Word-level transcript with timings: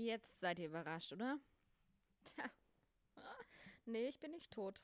Jetzt 0.00 0.40
seid 0.40 0.58
ihr 0.58 0.68
überrascht, 0.68 1.12
oder? 1.12 1.38
Tja. 2.24 2.50
Nee, 3.84 4.08
ich 4.08 4.18
bin 4.18 4.30
nicht 4.30 4.50
tot. 4.50 4.82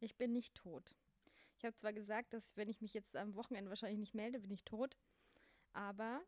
Ich 0.00 0.16
bin 0.16 0.32
nicht 0.32 0.54
tot. 0.54 0.94
Ich 1.56 1.64
habe 1.64 1.74
zwar 1.76 1.94
gesagt, 1.94 2.34
dass 2.34 2.54
wenn 2.54 2.68
ich 2.68 2.82
mich 2.82 2.92
jetzt 2.92 3.16
am 3.16 3.34
Wochenende 3.36 3.70
wahrscheinlich 3.70 3.98
nicht 3.98 4.14
melde, 4.14 4.38
bin 4.38 4.50
ich 4.50 4.64
tot. 4.64 4.98
Aber 5.72 6.20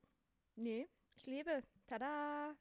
nee, 0.56 0.88
ich 1.14 1.26
lebe. 1.26 1.62
Tada! 1.86 2.56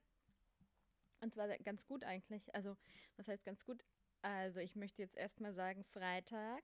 Und 1.21 1.33
zwar 1.33 1.47
ganz 1.59 1.85
gut 1.85 2.03
eigentlich. 2.03 2.53
Also, 2.53 2.75
was 3.15 3.29
heißt 3.29 3.45
ganz 3.45 3.63
gut? 3.63 3.85
Also, 4.21 4.59
ich 4.59 4.75
möchte 4.75 5.01
jetzt 5.01 5.15
erstmal 5.15 5.53
sagen, 5.53 5.85
Freitag, 5.85 6.63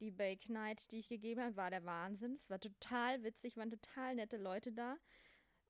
die 0.00 0.10
Bake 0.10 0.52
Night, 0.52 0.90
die 0.90 0.98
ich 0.98 1.08
gegeben 1.08 1.40
habe, 1.40 1.56
war 1.56 1.70
der 1.70 1.86
Wahnsinn. 1.86 2.34
Es 2.34 2.50
war 2.50 2.60
total 2.60 3.22
witzig, 3.22 3.56
waren 3.56 3.70
total 3.70 4.16
nette 4.16 4.36
Leute 4.36 4.70
da. 4.70 4.98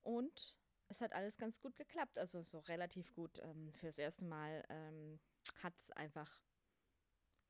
Und 0.02 0.56
es 0.92 1.00
hat 1.00 1.12
alles 1.12 1.36
ganz 1.36 1.60
gut 1.60 1.76
geklappt. 1.76 2.18
Also, 2.18 2.42
so 2.42 2.60
relativ 2.60 3.12
gut. 3.12 3.40
Ähm, 3.40 3.72
fürs 3.72 3.98
erste 3.98 4.24
Mal 4.24 4.64
ähm, 4.68 5.18
hat 5.62 5.76
es 5.76 5.90
einfach 5.90 6.42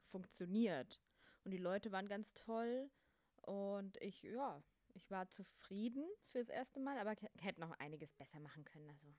funktioniert. 0.06 1.00
Und 1.44 1.50
die 1.50 1.58
Leute 1.58 1.92
waren 1.92 2.08
ganz 2.08 2.34
toll. 2.34 2.90
Und 3.42 4.00
ich, 4.00 4.22
ja, 4.22 4.62
ich 4.94 5.10
war 5.10 5.28
zufrieden 5.28 6.08
fürs 6.24 6.48
erste 6.48 6.80
Mal, 6.80 6.98
aber 6.98 7.14
hätte 7.38 7.60
noch 7.60 7.72
einiges 7.78 8.14
besser 8.14 8.40
machen 8.40 8.64
können. 8.64 8.88
Also, 8.88 9.14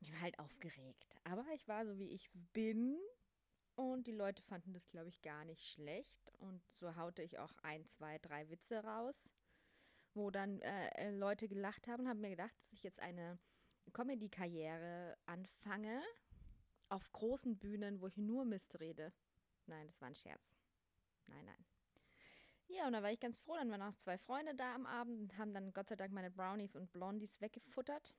ich 0.00 0.12
war 0.12 0.20
halt 0.20 0.38
aufgeregt. 0.38 1.16
Aber 1.24 1.44
ich 1.54 1.66
war 1.68 1.86
so, 1.86 1.98
wie 1.98 2.10
ich 2.10 2.30
bin. 2.52 2.98
Und 3.74 4.06
die 4.06 4.12
Leute 4.12 4.42
fanden 4.42 4.74
das, 4.74 4.86
glaube 4.88 5.08
ich, 5.08 5.22
gar 5.22 5.44
nicht 5.44 5.66
schlecht. 5.66 6.32
Und 6.38 6.62
so 6.70 6.96
haute 6.96 7.22
ich 7.22 7.38
auch 7.38 7.52
ein, 7.62 7.86
zwei, 7.86 8.18
drei 8.18 8.48
Witze 8.50 8.84
raus, 8.84 9.30
wo 10.14 10.30
dann 10.30 10.60
äh, 10.60 10.88
äh 10.96 11.10
Leute 11.10 11.48
gelacht 11.48 11.86
haben 11.88 12.04
und 12.04 12.08
haben 12.08 12.20
mir 12.20 12.30
gedacht, 12.30 12.56
dass 12.58 12.72
ich 12.72 12.82
jetzt 12.82 13.00
eine 13.00 13.38
Comedy-Karriere 13.92 15.16
anfange 15.26 16.02
auf 16.88 17.10
großen 17.12 17.58
Bühnen, 17.58 18.00
wo 18.00 18.06
ich 18.06 18.16
nur 18.16 18.44
Mist 18.44 18.80
rede. 18.80 19.12
Nein, 19.66 19.86
das 19.86 20.00
war 20.00 20.08
ein 20.08 20.14
Scherz. 20.14 20.58
Nein, 21.26 21.44
nein. 21.44 21.64
Ja, 22.68 22.86
und 22.86 22.92
da 22.92 23.02
war 23.02 23.10
ich 23.10 23.20
ganz 23.20 23.38
froh. 23.38 23.56
Dann 23.56 23.70
waren 23.70 23.82
auch 23.82 23.96
zwei 23.96 24.18
Freunde 24.18 24.54
da 24.54 24.74
am 24.74 24.86
Abend 24.86 25.18
und 25.18 25.38
haben 25.38 25.52
dann 25.52 25.72
Gott 25.72 25.88
sei 25.88 25.96
Dank 25.96 26.12
meine 26.12 26.30
Brownies 26.30 26.76
und 26.76 26.92
Blondies 26.92 27.40
weggefuttert. 27.40 28.14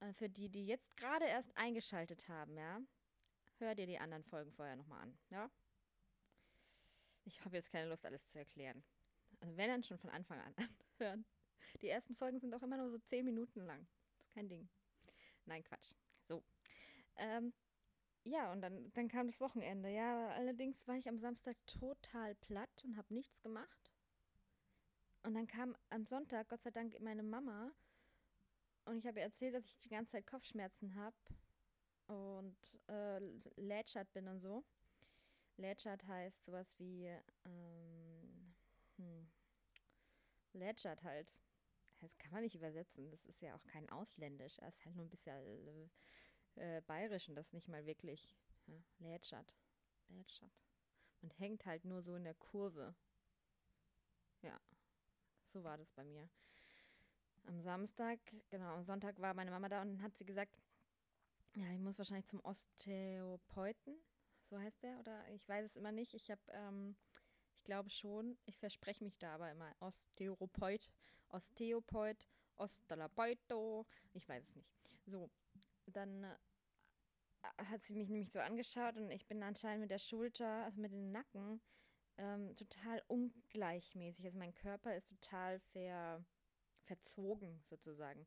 Äh, 0.00 0.12
für 0.12 0.28
die, 0.28 0.48
die 0.48 0.66
jetzt 0.66 0.96
gerade 0.96 1.26
erst 1.26 1.56
eingeschaltet 1.56 2.28
haben, 2.28 2.56
ja, 2.56 2.80
hör 3.58 3.74
dir 3.74 3.86
die 3.86 3.98
anderen 3.98 4.24
Folgen 4.24 4.52
vorher 4.52 4.76
nochmal 4.76 5.02
an, 5.02 5.18
ja. 5.30 5.50
Ich 7.24 7.44
habe 7.44 7.56
jetzt 7.56 7.70
keine 7.70 7.88
Lust, 7.88 8.04
alles 8.04 8.30
zu 8.30 8.38
erklären. 8.38 8.82
Also 9.42 9.56
wenn 9.56 9.68
dann 9.68 9.82
schon 9.82 9.98
von 9.98 10.10
Anfang 10.10 10.40
an 10.40 10.54
anhören. 10.98 11.24
Die 11.80 11.88
ersten 11.88 12.14
Folgen 12.14 12.38
sind 12.40 12.54
auch 12.54 12.62
immer 12.62 12.76
nur 12.76 12.90
so 12.90 12.98
zehn 12.98 13.24
Minuten 13.24 13.60
lang. 13.60 13.86
Das 14.16 14.26
ist 14.26 14.34
kein 14.34 14.48
Ding. 14.48 14.68
Nein, 15.44 15.62
Quatsch. 15.64 15.92
So. 16.28 16.42
Ähm, 17.16 17.52
ja, 18.24 18.52
und 18.52 18.60
dann, 18.62 18.92
dann 18.92 19.08
kam 19.08 19.26
das 19.26 19.40
Wochenende. 19.40 19.88
Ja, 19.90 20.28
allerdings 20.28 20.86
war 20.86 20.96
ich 20.96 21.08
am 21.08 21.18
Samstag 21.18 21.56
total 21.66 22.34
platt 22.36 22.82
und 22.84 22.96
habe 22.96 23.12
nichts 23.12 23.42
gemacht. 23.42 23.92
Und 25.22 25.34
dann 25.34 25.46
kam 25.46 25.76
am 25.90 26.04
Sonntag, 26.04 26.48
Gott 26.48 26.60
sei 26.60 26.70
Dank, 26.70 26.98
meine 27.00 27.22
Mama 27.22 27.72
und 28.84 28.98
ich 28.98 29.06
habe 29.06 29.20
ihr 29.20 29.24
erzählt, 29.24 29.54
dass 29.54 29.66
ich 29.66 29.78
die 29.78 29.88
ganze 29.88 30.12
Zeit 30.12 30.26
Kopfschmerzen 30.26 30.94
habe 30.94 31.16
und 32.06 32.56
äh, 32.88 33.18
lätschert 33.56 34.12
bin 34.12 34.28
und 34.28 34.40
so. 34.40 34.64
Lätschert 35.56 36.04
heißt 36.06 36.44
sowas 36.44 36.78
wie 36.78 37.06
ähm, 37.06 37.20
hm, 37.44 38.31
lätschert 40.54 41.02
halt. 41.02 41.34
Das 41.98 42.18
kann 42.18 42.32
man 42.32 42.42
nicht 42.42 42.54
übersetzen. 42.54 43.10
Das 43.10 43.24
ist 43.24 43.40
ja 43.40 43.54
auch 43.54 43.64
kein 43.64 43.88
Ausländisch. 43.90 44.58
Er 44.58 44.68
ist 44.68 44.84
halt 44.84 44.96
nur 44.96 45.04
ein 45.04 45.10
bisschen 45.10 45.90
äh, 46.56 46.80
bayerisch 46.82 47.28
und 47.28 47.36
das 47.36 47.52
nicht 47.52 47.68
mal 47.68 47.86
wirklich. 47.86 48.36
Ja, 48.66 48.82
lätschert. 48.98 49.56
Lätschert. 50.08 50.52
Man 51.20 51.30
hängt 51.32 51.64
halt 51.66 51.84
nur 51.84 52.02
so 52.02 52.16
in 52.16 52.24
der 52.24 52.34
Kurve. 52.34 52.94
Ja, 54.42 54.60
so 55.44 55.62
war 55.62 55.78
das 55.78 55.92
bei 55.92 56.04
mir 56.04 56.28
am 57.46 57.60
Samstag, 57.60 58.18
genau, 58.50 58.74
am 58.74 58.84
Sonntag 58.84 59.20
war 59.20 59.34
meine 59.34 59.50
Mama 59.50 59.68
da 59.68 59.82
und 59.82 60.02
hat 60.02 60.16
sie 60.16 60.24
gesagt, 60.24 60.56
ja, 61.56 61.70
ich 61.72 61.80
muss 61.80 61.98
wahrscheinlich 61.98 62.26
zum 62.26 62.40
Osteopeuten, 62.40 63.96
so 64.44 64.58
heißt 64.58 64.82
der, 64.82 64.98
oder 64.98 65.28
ich 65.30 65.48
weiß 65.48 65.66
es 65.66 65.76
immer 65.76 65.92
nicht. 65.92 66.14
Ich 66.14 66.30
habe, 66.30 66.40
ähm, 66.48 66.96
ich 67.62 67.66
glaube 67.66 67.90
schon, 67.90 68.36
ich 68.44 68.58
verspreche 68.58 69.04
mich 69.04 69.20
da 69.20 69.36
aber 69.36 69.48
immer 69.52 69.72
Osteopeut, 69.78 70.90
Osteopeut, 71.28 72.26
Ostalapeuto, 72.56 73.86
ich 74.14 74.28
weiß 74.28 74.42
es 74.42 74.56
nicht. 74.56 74.98
So, 75.06 75.30
dann 75.86 76.24
äh, 76.24 76.34
hat 77.70 77.84
sie 77.84 77.94
mich 77.94 78.08
nämlich 78.08 78.32
so 78.32 78.40
angeschaut 78.40 78.96
und 78.96 79.12
ich 79.12 79.28
bin 79.28 79.44
anscheinend 79.44 79.82
mit 79.82 79.92
der 79.92 80.00
Schulter, 80.00 80.64
also 80.64 80.80
mit 80.80 80.90
dem 80.90 81.12
Nacken, 81.12 81.60
ähm, 82.18 82.56
total 82.56 83.00
ungleichmäßig. 83.06 84.24
Also 84.24 84.38
mein 84.38 84.54
Körper 84.54 84.96
ist 84.96 85.10
total 85.10 85.60
ver 85.60 86.24
verzogen 86.80 87.62
sozusagen. 87.70 88.26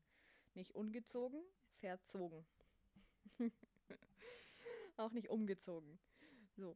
Nicht 0.54 0.74
ungezogen, 0.74 1.42
verzogen. 1.74 2.46
Auch 4.96 5.12
nicht 5.12 5.28
umgezogen. 5.28 5.98
So. 6.56 6.74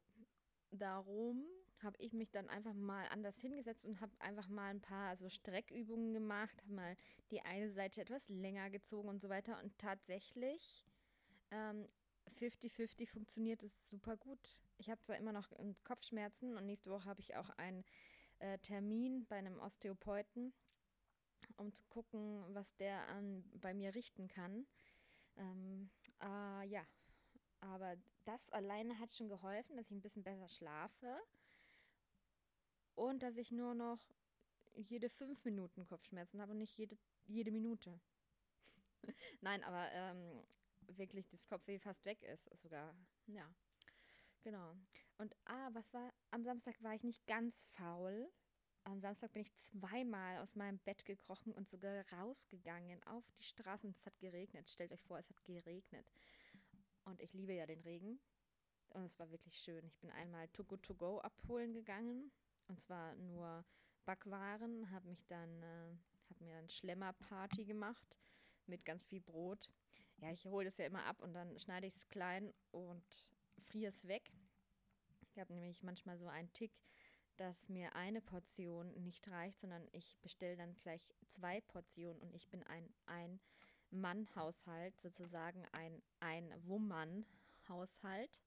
Darum 0.70 1.42
habe 1.82 1.96
ich 1.98 2.12
mich 2.12 2.30
dann 2.30 2.48
einfach 2.48 2.74
mal 2.74 3.06
anders 3.08 3.38
hingesetzt 3.38 3.84
und 3.84 4.00
habe 4.00 4.12
einfach 4.20 4.48
mal 4.48 4.70
ein 4.70 4.80
paar 4.80 5.16
so 5.16 5.28
Streckübungen 5.28 6.12
gemacht, 6.12 6.62
habe 6.62 6.74
mal 6.74 6.96
die 7.30 7.42
eine 7.42 7.70
Seite 7.70 8.02
etwas 8.02 8.28
länger 8.28 8.70
gezogen 8.70 9.08
und 9.08 9.20
so 9.20 9.28
weiter. 9.28 9.60
Und 9.62 9.76
tatsächlich 9.78 10.84
50-50 11.50 13.00
ähm, 13.00 13.06
funktioniert 13.06 13.62
es 13.62 13.76
super 13.88 14.16
gut. 14.16 14.58
Ich 14.78 14.90
habe 14.90 15.02
zwar 15.02 15.16
immer 15.16 15.32
noch 15.32 15.52
Kopfschmerzen 15.84 16.56
und 16.56 16.66
nächste 16.66 16.90
Woche 16.90 17.06
habe 17.06 17.20
ich 17.20 17.36
auch 17.36 17.50
einen 17.50 17.84
äh, 18.38 18.58
Termin 18.58 19.26
bei 19.26 19.36
einem 19.36 19.58
Osteopeuten 19.58 20.52
um 21.56 21.72
zu 21.72 21.84
gucken, 21.84 22.44
was 22.54 22.76
der 22.76 23.08
an, 23.08 23.44
bei 23.54 23.74
mir 23.74 23.94
richten 23.94 24.28
kann. 24.28 24.66
Ähm, 25.36 25.90
äh, 26.22 26.66
ja, 26.66 26.86
aber 27.60 27.96
das 28.24 28.50
alleine 28.50 28.98
hat 28.98 29.14
schon 29.14 29.28
geholfen, 29.28 29.76
dass 29.76 29.86
ich 29.86 29.92
ein 29.92 30.02
bisschen 30.02 30.22
besser 30.22 30.48
schlafe 30.48 31.20
und 33.00 33.22
dass 33.22 33.38
ich 33.38 33.50
nur 33.50 33.74
noch 33.74 33.98
jede 34.74 35.08
fünf 35.08 35.44
Minuten 35.44 35.86
Kopfschmerzen 35.86 36.40
habe 36.40 36.52
und 36.52 36.58
nicht 36.58 36.76
jede, 36.76 36.98
jede 37.26 37.50
Minute. 37.50 37.98
Nein, 39.40 39.64
aber 39.64 39.90
ähm, 39.92 40.44
wirklich 40.86 41.28
das 41.28 41.46
Kopfweh 41.46 41.78
fast 41.78 42.04
weg 42.04 42.22
ist, 42.22 42.50
sogar. 42.58 42.94
Ja, 43.26 43.50
genau. 44.42 44.76
Und 45.16 45.34
ah, 45.46 45.70
was 45.72 45.92
war? 45.94 46.12
Am 46.30 46.44
Samstag 46.44 46.82
war 46.82 46.94
ich 46.94 47.02
nicht 47.02 47.26
ganz 47.26 47.62
faul, 47.62 48.30
am 48.84 49.00
Samstag 49.00 49.32
bin 49.32 49.42
ich 49.42 49.54
zweimal 49.54 50.38
aus 50.38 50.54
meinem 50.54 50.78
Bett 50.78 51.04
gekrochen 51.04 51.52
und 51.52 51.68
sogar 51.68 52.04
rausgegangen 52.12 53.02
auf 53.04 53.30
die 53.32 53.42
Straße 53.42 53.86
und 53.86 53.96
es 53.96 54.06
hat 54.06 54.18
geregnet. 54.18 54.70
Stellt 54.70 54.92
euch 54.92 55.02
vor, 55.02 55.18
es 55.18 55.28
hat 55.28 55.42
geregnet. 55.44 56.06
Und 57.04 57.20
ich 57.20 57.32
liebe 57.34 57.52
ja 57.52 57.66
den 57.66 57.80
Regen. 57.80 58.20
Und 58.90 59.04
es 59.04 59.18
war 59.18 59.30
wirklich 59.30 59.56
schön. 59.58 59.86
Ich 59.86 59.98
bin 59.98 60.10
einmal 60.10 60.48
To 60.48 60.64
Go 60.64 60.76
To 60.78 60.94
Go 60.94 61.20
abholen 61.20 61.72
gegangen. 61.72 62.32
Und 62.70 62.80
zwar 62.80 63.14
nur 63.16 63.66
Backwaren. 64.04 64.90
Habe 64.92 65.08
mich 65.08 65.26
dann, 65.26 65.62
äh, 65.62 65.96
habe 66.30 66.44
mir 66.44 66.54
dann 66.54 66.70
Schlemmerparty 66.70 67.64
gemacht 67.64 68.20
mit 68.66 68.84
ganz 68.84 69.08
viel 69.08 69.20
Brot. 69.20 69.68
Ja, 70.18 70.30
ich 70.30 70.46
hole 70.46 70.66
das 70.66 70.76
ja 70.76 70.86
immer 70.86 71.04
ab 71.04 71.20
und 71.20 71.34
dann 71.34 71.58
schneide 71.58 71.88
ich 71.88 71.96
es 71.96 72.06
klein 72.08 72.54
und 72.70 73.32
friere 73.58 73.88
es 73.88 74.06
weg. 74.06 74.30
Ich 75.22 75.40
habe 75.40 75.52
nämlich 75.52 75.82
manchmal 75.82 76.16
so 76.16 76.28
einen 76.28 76.52
Tick, 76.52 76.80
dass 77.38 77.68
mir 77.68 77.96
eine 77.96 78.20
Portion 78.20 78.92
nicht 79.02 79.28
reicht, 79.32 79.58
sondern 79.58 79.88
ich 79.90 80.16
bestelle 80.20 80.56
dann 80.56 80.78
gleich 80.78 81.12
zwei 81.28 81.60
Portionen 81.62 82.22
und 82.22 82.36
ich 82.36 82.48
bin 82.50 82.62
ein 82.64 82.88
Ein-Mann-Haushalt, 83.06 85.00
sozusagen 85.00 85.66
ein 85.72 86.00
Ein-Woman-Haushalt 86.20 88.40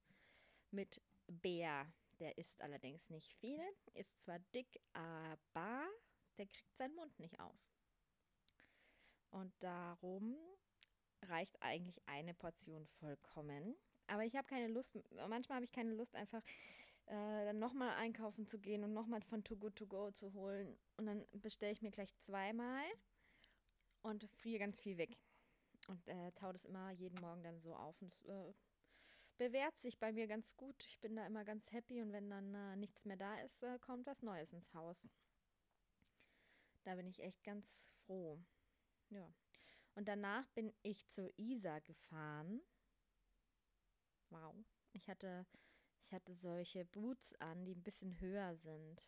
mit 0.71 1.01
Bär. 1.27 1.91
Der 2.19 2.37
isst 2.37 2.61
allerdings 2.61 3.09
nicht 3.09 3.33
viel, 3.35 3.61
ist 3.93 4.19
zwar 4.21 4.39
dick, 4.53 4.79
aber 4.93 5.87
der 6.37 6.45
kriegt 6.47 6.75
seinen 6.75 6.95
Mund 6.95 7.17
nicht 7.19 7.39
auf. 7.39 7.73
Und 9.31 9.51
darum 9.63 10.37
reicht 11.23 11.61
eigentlich 11.61 12.01
eine 12.07 12.33
Portion 12.33 12.85
vollkommen. 12.85 13.75
Aber 14.07 14.25
ich 14.25 14.35
habe 14.35 14.47
keine 14.47 14.67
Lust, 14.67 14.97
manchmal 15.27 15.55
habe 15.57 15.65
ich 15.65 15.71
keine 15.71 15.93
Lust, 15.93 16.15
einfach 16.15 16.43
äh, 17.05 17.45
dann 17.45 17.59
nochmal 17.59 17.91
einkaufen 17.97 18.47
zu 18.47 18.59
gehen 18.59 18.83
und 18.83 18.93
nochmal 18.93 19.21
von 19.21 19.43
Too 19.43 19.57
Good 19.57 19.75
To 19.77 19.87
Go 19.87 20.11
zu 20.11 20.33
holen. 20.33 20.77
Und 20.97 21.05
dann 21.05 21.25
bestelle 21.31 21.71
ich 21.71 21.81
mir 21.81 21.91
gleich 21.91 22.15
zweimal 22.17 22.83
und 24.01 24.29
friere 24.31 24.59
ganz 24.59 24.79
viel 24.79 24.97
weg. 24.97 25.17
Und 25.87 26.07
äh, 26.07 26.31
taue 26.33 26.53
das 26.53 26.65
immer 26.65 26.91
jeden 26.91 27.19
Morgen 27.19 27.43
dann 27.43 27.59
so 27.59 27.75
auf. 27.75 28.01
Und 28.01 28.07
es 28.07 28.23
äh, 28.25 28.53
bewährt 29.37 29.77
sich 29.79 29.99
bei 29.99 30.11
mir 30.11 30.27
ganz 30.27 30.55
gut. 30.55 30.83
Ich 30.85 30.99
bin 30.99 31.15
da 31.15 31.25
immer 31.25 31.43
ganz 31.43 31.71
happy. 31.71 32.01
Und 32.01 32.11
wenn 32.11 32.29
dann 32.29 32.53
äh, 32.53 32.75
nichts 32.75 33.05
mehr 33.05 33.17
da 33.17 33.39
ist, 33.41 33.63
äh, 33.63 33.79
kommt 33.79 34.05
was 34.05 34.21
Neues 34.21 34.53
ins 34.53 34.73
Haus. 34.73 35.07
Da 36.83 36.95
bin 36.95 37.07
ich 37.07 37.21
echt 37.21 37.43
ganz 37.43 37.87
froh. 38.05 38.39
Ja. 39.09 39.33
Und 39.95 40.07
danach 40.07 40.47
bin 40.49 40.73
ich 40.81 41.07
zur 41.07 41.29
Isar 41.37 41.81
gefahren. 41.81 42.61
Wow. 44.29 44.55
Ich 44.91 45.07
hatte, 45.07 45.45
ich 46.05 46.13
hatte 46.13 46.33
solche 46.33 46.85
Boots 46.85 47.33
an, 47.39 47.65
die 47.65 47.75
ein 47.75 47.83
bisschen 47.83 48.19
höher 48.19 48.55
sind. 48.55 49.07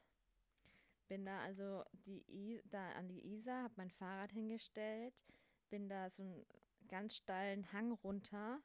Bin 1.08 1.26
da 1.26 1.40
also 1.40 1.84
die 1.92 2.24
I 2.28 2.62
da 2.66 2.92
an 2.94 3.08
die 3.08 3.36
Isar, 3.36 3.64
habe 3.64 3.74
mein 3.78 3.92
Fahrrad 3.92 4.32
hingestellt, 4.32 5.24
bin 5.70 5.88
da 5.88 6.10
so 6.10 6.24
einen 6.24 6.46
ganz 6.88 7.16
steilen 7.16 7.72
Hang 7.72 7.92
runter 7.92 8.64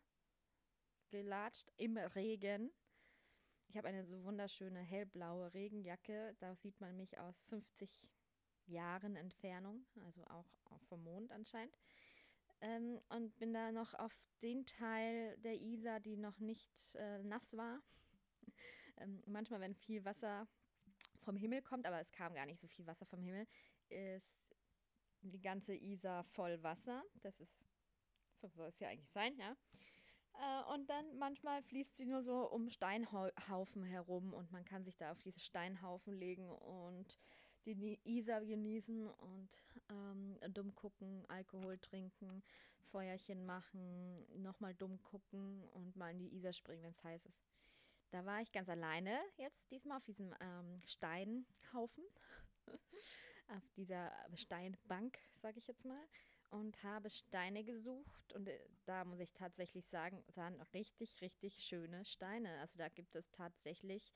gelatscht 1.11 1.71
im 1.77 1.97
Regen. 1.97 2.71
Ich 3.69 3.77
habe 3.77 3.89
eine 3.89 4.05
so 4.05 4.25
wunderschöne 4.25 4.81
hellblaue 4.81 5.53
Regenjacke. 5.55 6.35
Da 6.41 6.57
sieht 6.57 6.81
man 6.81 6.97
mich 6.97 7.19
aus 7.19 7.41
50 7.49 8.09
Jahren 8.67 9.17
Entfernung, 9.17 9.87
also 10.05 10.25
auch, 10.25 10.47
vom 10.89 11.03
Mond 11.03 11.31
anscheinend. 11.33 11.77
Ähm, 12.61 13.01
und 13.09 13.37
bin 13.39 13.53
da 13.53 13.73
noch 13.73 13.95
auf 13.95 14.17
den 14.43 14.67
Teil 14.67 15.37
der 15.39 15.61
Isar, 15.61 16.01
die 16.01 16.17
noch 16.17 16.39
nicht 16.39 16.95
äh, 16.97 17.23
nass 17.23 17.57
war. 17.57 17.81
ähm, 18.99 19.23
manchmal, 19.27 19.61
wenn 19.61 19.75
viel 19.75 20.05
Wasser 20.05 20.49
vom 21.21 21.37
Himmel 21.37 21.63
kommt, 21.63 21.87
aber 21.87 22.01
es 22.01 22.11
kam 22.13 22.35
gar 22.35 22.47
nicht 22.47 22.61
so 22.61 22.69
viel 22.69 22.87
Wasser 22.87 23.07
vom 23.07 23.23
Himmel, 23.23 23.47
ist 23.89 24.41
die 25.23 25.41
ganze 25.41 25.75
Isar 25.75 26.25
voll 26.25 26.63
Wasser. 26.63 27.05
Das 27.23 27.41
ist, 27.41 27.65
so 28.35 28.49
soll 28.49 28.69
es 28.69 28.79
ja 28.79 28.89
eigentlich 28.89 29.11
sein, 29.11 29.37
ja. 29.39 29.57
Äh, 30.41 30.73
und 30.73 30.89
dann 30.89 31.19
manchmal 31.19 31.63
fließt 31.63 31.97
sie 31.97 32.07
nur 32.07 32.23
so 32.23 32.51
um 32.51 32.71
Steinhaufen 32.71 33.85
herum 33.85 34.33
und 34.33 34.51
man 34.53 34.65
kann 34.65 34.85
sich 34.85 34.97
da 34.97 35.13
auf 35.13 35.19
diese 35.19 35.41
Steinhaufen 35.41 36.15
legen 36.15 36.49
und 36.49 37.19
die 37.67 38.01
Isar 38.05 38.45
genießen 38.45 39.07
und 39.07 39.49
ähm, 39.91 40.39
dumm 40.55 40.75
gucken, 40.75 41.25
Alkohol 41.29 41.79
trinken, 41.79 42.43
Feuerchen 42.91 43.45
machen, 43.45 44.27
nochmal 44.43 44.75
dumm 44.75 45.01
gucken 45.03 45.63
und 45.75 45.95
mal 45.95 46.11
in 46.11 46.19
die 46.19 46.35
Isar 46.35 46.55
springen, 46.55 46.83
wenn 46.83 46.93
es 46.93 47.05
heiß 47.05 47.27
ist. 47.27 47.45
Da 48.11 48.25
war 48.25 48.41
ich 48.41 48.51
ganz 48.51 48.69
alleine 48.69 49.21
jetzt 49.37 49.71
diesmal 49.71 49.99
auf 49.99 50.05
diesem 50.05 50.35
ähm, 50.41 50.81
Steinhaufen, 50.87 52.05
auf 53.57 53.69
dieser 53.77 54.11
Steinbank, 54.35 55.19
sage 55.35 55.59
ich 55.59 55.67
jetzt 55.69 55.85
mal, 55.85 56.03
und 56.51 56.83
habe 56.83 57.11
Steine 57.11 57.65
gesucht 57.65 58.33
und 58.35 58.49
äh, 58.49 58.59
da 58.85 59.05
muss 59.05 59.21
ich 59.21 59.33
tatsächlich 59.33 59.87
sagen, 59.87 60.23
waren 60.35 60.61
richtig, 60.75 61.21
richtig 61.21 61.55
schöne 61.55 62.05
Steine. 62.05 62.59
Also 62.61 62.79
da 62.79 62.89
gibt 62.89 63.15
es 63.17 63.31
tatsächlich 63.31 64.13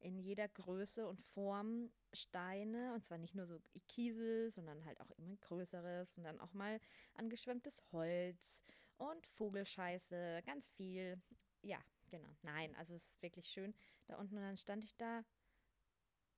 in 0.00 0.18
jeder 0.18 0.48
Größe 0.48 1.06
und 1.06 1.20
Form 1.20 1.90
Steine 2.12 2.94
und 2.94 3.04
zwar 3.04 3.18
nicht 3.18 3.34
nur 3.34 3.46
so 3.46 3.58
Kiesel, 3.88 4.50
sondern 4.50 4.84
halt 4.84 5.00
auch 5.00 5.10
immer 5.12 5.36
größeres 5.36 6.18
und 6.18 6.24
dann 6.24 6.40
auch 6.40 6.52
mal 6.52 6.78
angeschwemmtes 7.14 7.82
Holz 7.92 8.62
und 8.98 9.26
Vogelscheiße, 9.26 10.42
ganz 10.44 10.68
viel. 10.68 11.20
Ja, 11.62 11.78
genau. 12.10 12.28
Nein, 12.42 12.74
also 12.76 12.94
es 12.94 13.02
ist 13.02 13.22
wirklich 13.22 13.48
schön 13.48 13.74
da 14.06 14.16
unten 14.16 14.36
und 14.36 14.42
dann 14.42 14.56
stand 14.56 14.84
ich 14.84 14.94
da 14.96 15.24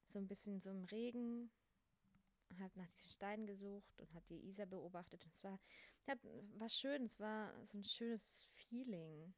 so 0.06 0.18
ein 0.18 0.26
bisschen 0.26 0.60
so 0.60 0.70
im 0.70 0.84
Regen, 0.84 1.50
habe 2.58 2.78
nach 2.78 2.88
diesen 2.88 3.10
Steinen 3.10 3.46
gesucht 3.46 4.00
und 4.00 4.12
habe 4.14 4.24
die 4.28 4.48
Isar 4.48 4.66
beobachtet 4.66 5.24
und 5.24 5.32
es 5.32 5.44
war, 5.44 5.58
war 6.58 6.68
schön, 6.68 7.04
es 7.04 7.20
war 7.20 7.54
so 7.66 7.78
ein 7.78 7.84
schönes 7.84 8.44
Feeling. 8.54 9.32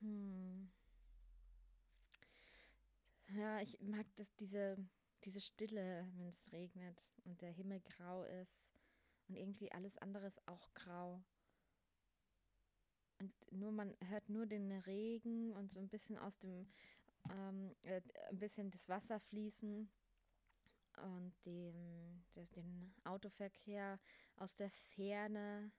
Hm. 0.00 0.70
Ja, 3.28 3.60
ich 3.60 3.80
mag 3.80 4.06
das, 4.16 4.34
diese, 4.36 4.76
diese 5.24 5.40
Stille, 5.40 6.08
wenn 6.16 6.28
es 6.28 6.52
regnet 6.52 7.02
und 7.24 7.40
der 7.40 7.50
Himmel 7.50 7.80
grau 7.80 8.22
ist 8.24 8.70
und 9.28 9.36
irgendwie 9.36 9.72
alles 9.72 9.98
andere 9.98 10.26
ist 10.26 10.46
auch 10.46 10.72
grau. 10.74 11.22
Und 13.18 13.32
nur 13.50 13.72
man 13.72 13.96
hört 14.08 14.28
nur 14.28 14.46
den 14.46 14.70
Regen 14.72 15.52
und 15.52 15.72
so 15.72 15.80
ein 15.80 15.88
bisschen 15.88 16.18
aus 16.18 16.38
dem, 16.38 16.68
ähm, 17.30 17.74
äh, 17.82 18.02
ein 18.28 18.38
bisschen 18.38 18.70
das 18.70 18.88
Wasser 18.88 19.18
fließen 19.20 19.90
und 21.02 21.34
das, 22.34 22.50
den 22.52 22.94
Autoverkehr 23.04 23.98
aus 24.36 24.56
der 24.56 24.70
Ferne 24.70 25.72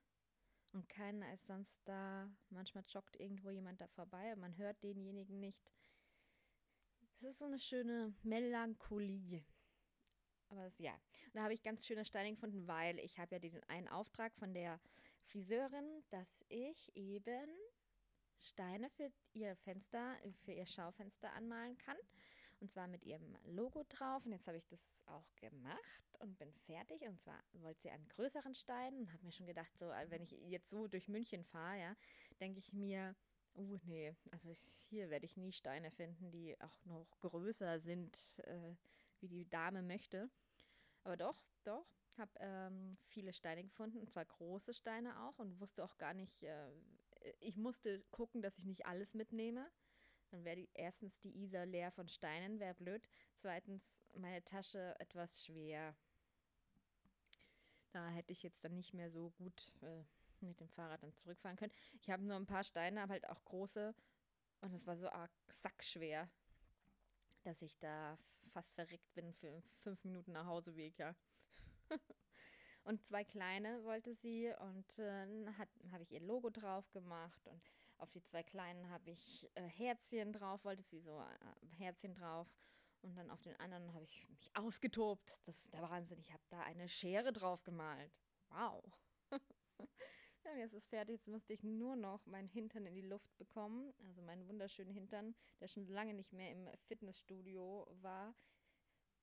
und 0.73 0.89
keiner 0.89 1.33
ist 1.33 1.45
sonst 1.47 1.81
da. 1.85 2.29
Manchmal 2.49 2.83
joggt 2.89 3.19
irgendwo 3.19 3.49
jemand 3.49 3.79
da 3.79 3.87
vorbei, 3.87 4.33
und 4.33 4.39
man 4.39 4.57
hört 4.57 4.83
denjenigen 4.83 5.39
nicht. 5.39 5.71
Es 7.15 7.23
ist 7.23 7.39
so 7.39 7.45
eine 7.45 7.59
schöne 7.59 8.13
Melancholie. 8.23 9.45
Aber 10.49 10.63
das, 10.63 10.77
ja, 10.77 10.93
und 10.93 11.35
da 11.35 11.43
habe 11.43 11.53
ich 11.53 11.63
ganz 11.63 11.85
schöne 11.85 12.05
Steine 12.05 12.31
gefunden, 12.31 12.67
weil 12.67 12.99
ich 12.99 13.17
habe 13.17 13.35
ja 13.35 13.39
den 13.39 13.63
einen 13.63 13.87
Auftrag 13.87 14.35
von 14.35 14.53
der 14.53 14.79
Friseurin, 15.23 16.03
dass 16.09 16.45
ich 16.49 16.95
eben 16.95 17.49
Steine 18.37 18.89
für 18.89 19.11
ihr 19.33 19.55
Fenster, 19.55 20.17
für 20.43 20.51
ihr 20.51 20.65
Schaufenster 20.65 21.31
anmalen 21.33 21.77
kann. 21.77 21.97
Und 22.59 22.71
zwar 22.71 22.87
mit 22.87 23.03
ihrem 23.03 23.37
Logo 23.43 23.83
drauf. 23.89 24.25
Und 24.25 24.31
jetzt 24.31 24.47
habe 24.47 24.57
ich 24.57 24.67
das 24.67 25.03
auch 25.07 25.35
gemacht 25.35 26.15
und 26.19 26.37
bin 26.37 26.53
fertig. 26.53 27.01
Und 27.01 27.19
zwar 27.19 27.43
wollte 27.53 27.81
sie 27.81 27.89
einen 27.89 28.07
größeren 28.07 28.55
Stein 28.55 28.97
und 28.97 29.11
habe 29.11 29.23
mir 29.23 29.31
schon 29.31 29.47
gedacht, 29.47 29.77
so, 29.77 29.87
wenn 30.07 30.23
ich 30.23 30.31
jetzt 30.47 30.69
so 30.69 30.87
durch 30.87 31.07
München 31.07 31.43
fahre, 31.43 31.79
ja, 31.79 31.95
denke 32.39 32.59
ich 32.59 32.73
mir, 32.73 33.15
Uh, 33.57 33.77
nee, 33.83 34.13
also 34.31 34.51
hier 34.89 35.09
werde 35.09 35.25
ich 35.25 35.37
nie 35.37 35.53
Steine 35.53 35.89
finden, 35.89 36.29
die 36.29 36.59
auch 36.59 36.85
noch 36.85 37.07
größer 37.21 37.79
sind, 37.79 38.19
äh, 38.43 38.75
wie 39.21 39.29
die 39.29 39.49
Dame 39.49 39.81
möchte. 39.81 40.29
Aber 41.05 41.15
doch, 41.15 41.39
doch, 41.63 41.85
habe 42.17 42.31
ähm, 42.39 42.97
viele 43.07 43.31
Steine 43.31 43.63
gefunden, 43.63 43.99
und 43.99 44.09
zwar 44.09 44.25
große 44.25 44.73
Steine 44.73 45.21
auch 45.23 45.39
und 45.39 45.59
wusste 45.61 45.85
auch 45.85 45.97
gar 45.97 46.13
nicht, 46.13 46.43
äh, 46.43 46.71
ich 47.39 47.55
musste 47.55 48.01
gucken, 48.11 48.41
dass 48.41 48.57
ich 48.57 48.65
nicht 48.65 48.85
alles 48.85 49.13
mitnehme. 49.13 49.71
Dann 50.31 50.43
wäre 50.43 50.55
die, 50.57 50.69
erstens 50.73 51.19
die 51.19 51.43
Isar 51.43 51.65
leer 51.65 51.91
von 51.91 52.07
Steinen, 52.07 52.59
wäre 52.59 52.73
blöd. 52.73 53.07
Zweitens 53.35 54.03
meine 54.13 54.43
Tasche 54.43 54.95
etwas 54.99 55.45
schwer. 55.45 55.95
Da 57.91 58.09
hätte 58.09 58.33
ich 58.33 58.43
jetzt 58.43 58.63
dann 58.63 58.75
nicht 58.75 58.93
mehr 58.93 59.09
so 59.09 59.29
gut 59.31 59.73
äh, 59.81 60.03
mit 60.41 60.59
dem 60.59 60.69
Fahrrad 60.69 61.03
dann 61.03 61.15
zurückfahren 61.15 61.57
können. 61.57 61.73
Ich 62.01 62.09
habe 62.09 62.23
nur 62.23 62.35
ein 62.35 62.45
paar 62.45 62.63
Steine, 62.63 63.01
aber 63.01 63.13
halt 63.13 63.29
auch 63.29 63.43
große. 63.45 63.95
Und 64.61 64.73
es 64.73 64.85
war 64.85 64.97
so 64.97 65.07
arg 65.09 65.31
sackschwer, 65.47 66.29
dass 67.43 67.61
ich 67.61 67.77
da 67.77 68.17
fast 68.49 68.73
verreckt 68.73 69.13
bin 69.13 69.33
für 69.33 69.61
fünf 69.81 70.03
Minuten 70.03 70.31
nach 70.31 70.45
Hauseweg, 70.45 70.97
ja. 70.97 71.15
und 72.83 73.05
zwei 73.05 73.23
kleine 73.23 73.83
wollte 73.83 74.15
sie 74.15 74.51
und 74.59 74.99
äh, 74.99 75.45
habe 75.91 76.03
ich 76.03 76.11
ihr 76.11 76.21
Logo 76.21 76.49
drauf 76.49 76.89
gemacht 76.91 77.47
und 77.47 77.61
auf 77.97 78.11
die 78.11 78.23
zwei 78.23 78.43
kleinen 78.43 78.89
habe 78.89 79.11
ich 79.11 79.49
äh, 79.55 79.61
Herzchen 79.61 80.33
drauf, 80.33 80.63
wollte 80.65 80.83
sie 80.83 80.99
so 80.99 81.19
äh, 81.19 81.75
Herzchen 81.77 82.13
drauf 82.13 82.47
und 83.01 83.15
dann 83.15 83.29
auf 83.29 83.41
den 83.41 83.55
anderen 83.59 83.93
habe 83.93 84.03
ich 84.03 84.27
mich 84.29 84.49
ausgetobt. 84.55 85.39
Das 85.45 85.65
ist 85.65 85.73
der 85.73 85.81
Wahnsinn. 85.81 86.19
Ich 86.19 86.31
habe 86.31 86.43
da 86.49 86.61
eine 86.61 86.89
Schere 86.89 87.31
drauf 87.31 87.63
gemalt. 87.63 88.11
Wow. 88.49 88.83
Ja, 90.45 90.55
jetzt 90.57 90.73
ist 90.73 90.87
fertig. 90.89 91.15
Jetzt 91.15 91.27
musste 91.27 91.53
ich 91.53 91.63
nur 91.63 91.95
noch 91.95 92.23
meinen 92.27 92.47
Hintern 92.47 92.85
in 92.85 92.93
die 92.93 93.01
Luft 93.01 93.35
bekommen. 93.37 93.91
Also 94.05 94.21
meinen 94.21 94.47
wunderschönen 94.47 94.91
Hintern, 94.91 95.33
der 95.59 95.67
schon 95.67 95.87
lange 95.87 96.13
nicht 96.13 96.33
mehr 96.33 96.51
im 96.51 96.69
Fitnessstudio 96.87 97.87
war, 98.01 98.35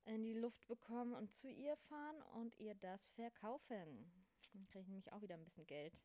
in 0.04 0.24
die 0.24 0.34
Luft 0.34 0.66
bekommen 0.66 1.14
und 1.14 1.32
zu 1.32 1.48
ihr 1.48 1.76
fahren 1.76 2.20
und 2.34 2.58
ihr 2.58 2.74
das 2.74 3.06
verkaufen. 3.10 4.12
Dann 4.52 4.66
kriege 4.66 4.80
ich 4.80 4.88
nämlich 4.88 5.12
auch 5.12 5.22
wieder 5.22 5.36
ein 5.36 5.44
bisschen 5.44 5.66
Geld, 5.66 5.96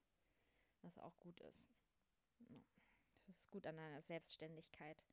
was 0.81 1.00
auch 1.00 1.19
gut 1.19 1.39
ist. 1.39 1.67
Das 3.25 3.36
ist 3.36 3.50
gut 3.51 3.65
an 3.65 3.77
einer 3.77 4.01
Selbstständigkeit. 4.01 5.03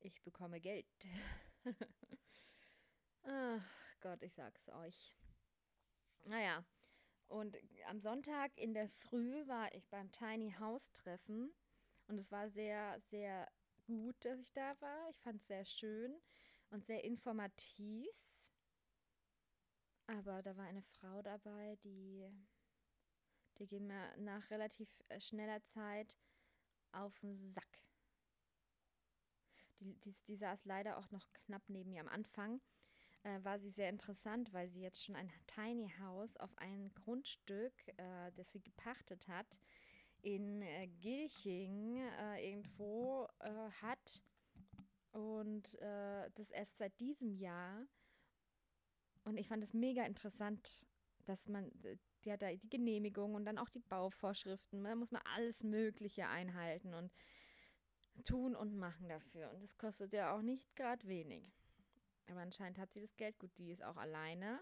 Ich 0.00 0.22
bekomme 0.22 0.60
Geld. 0.60 0.86
Ach 3.22 4.00
Gott, 4.00 4.22
ich 4.22 4.34
sag's 4.34 4.68
euch. 4.68 5.14
Naja, 6.24 6.64
und 7.28 7.58
am 7.86 8.00
Sonntag 8.00 8.56
in 8.56 8.74
der 8.74 8.88
Früh 8.88 9.46
war 9.46 9.72
ich 9.74 9.88
beim 9.88 10.10
Tiny 10.12 10.52
House 10.58 10.92
Treffen 10.92 11.52
und 12.06 12.18
es 12.18 12.30
war 12.32 12.48
sehr, 12.48 12.98
sehr 13.00 13.48
gut, 13.84 14.16
dass 14.24 14.38
ich 14.40 14.52
da 14.52 14.80
war. 14.80 15.10
Ich 15.10 15.20
fand 15.20 15.40
es 15.40 15.46
sehr 15.46 15.64
schön 15.64 16.20
und 16.70 16.84
sehr 16.86 17.04
informativ. 17.04 18.08
Aber 20.06 20.42
da 20.42 20.56
war 20.56 20.64
eine 20.64 20.82
Frau 20.82 21.20
dabei, 21.20 21.76
die, 21.84 22.26
die 23.58 23.66
ging 23.66 23.86
mir 23.86 24.16
nach 24.16 24.48
relativ 24.50 24.88
äh, 25.08 25.20
schneller 25.20 25.62
Zeit 25.64 26.16
auf 26.92 27.18
den 27.20 27.36
Sack. 27.36 27.82
Die, 29.80 29.94
die, 30.00 30.12
die 30.26 30.36
saß 30.36 30.64
leider 30.64 30.98
auch 30.98 31.10
noch 31.10 31.32
knapp 31.32 31.62
neben 31.68 31.90
mir 31.90 32.00
am 32.00 32.08
Anfang 32.08 32.60
äh, 33.22 33.44
war 33.44 33.58
sie 33.58 33.70
sehr 33.70 33.90
interessant, 33.90 34.52
weil 34.52 34.68
sie 34.68 34.80
jetzt 34.80 35.04
schon 35.04 35.16
ein 35.16 35.30
Tiny 35.46 35.90
House 36.00 36.36
auf 36.36 36.56
ein 36.58 36.92
Grundstück, 36.94 37.72
äh, 37.96 38.32
das 38.34 38.52
sie 38.52 38.60
gepachtet 38.60 39.28
hat, 39.28 39.58
in 40.22 40.62
äh, 40.62 40.88
Gilching 41.00 41.98
äh, 41.98 42.48
irgendwo 42.48 43.28
äh, 43.40 43.70
hat 43.82 44.22
und 45.12 45.74
äh, 45.80 46.30
das 46.34 46.50
erst 46.50 46.78
seit 46.78 46.98
diesem 47.00 47.32
Jahr. 47.32 47.86
Und 49.24 49.36
ich 49.36 49.48
fand 49.48 49.62
es 49.62 49.74
mega 49.74 50.04
interessant, 50.04 50.86
dass 51.26 51.48
man 51.48 51.70
die 52.24 52.32
hat 52.32 52.42
da 52.42 52.50
die 52.50 52.70
Genehmigung 52.70 53.34
und 53.34 53.44
dann 53.44 53.58
auch 53.58 53.68
die 53.68 53.80
Bauvorschriften. 53.80 54.84
Da 54.84 54.94
muss 54.94 55.10
man 55.10 55.22
alles 55.34 55.62
Mögliche 55.62 56.28
einhalten 56.28 56.94
und 56.94 57.12
tun 58.24 58.56
und 58.56 58.76
machen 58.76 59.08
dafür. 59.08 59.50
Und 59.50 59.62
das 59.62 59.78
kostet 59.78 60.12
ja 60.12 60.34
auch 60.34 60.42
nicht 60.42 60.74
gerade 60.76 61.06
wenig. 61.06 61.52
Aber 62.30 62.40
anscheinend 62.40 62.78
hat 62.78 62.92
sie 62.92 63.00
das 63.00 63.16
Geld. 63.16 63.38
Gut, 63.38 63.56
die 63.58 63.70
ist 63.70 63.82
auch 63.82 63.96
alleine. 63.96 64.60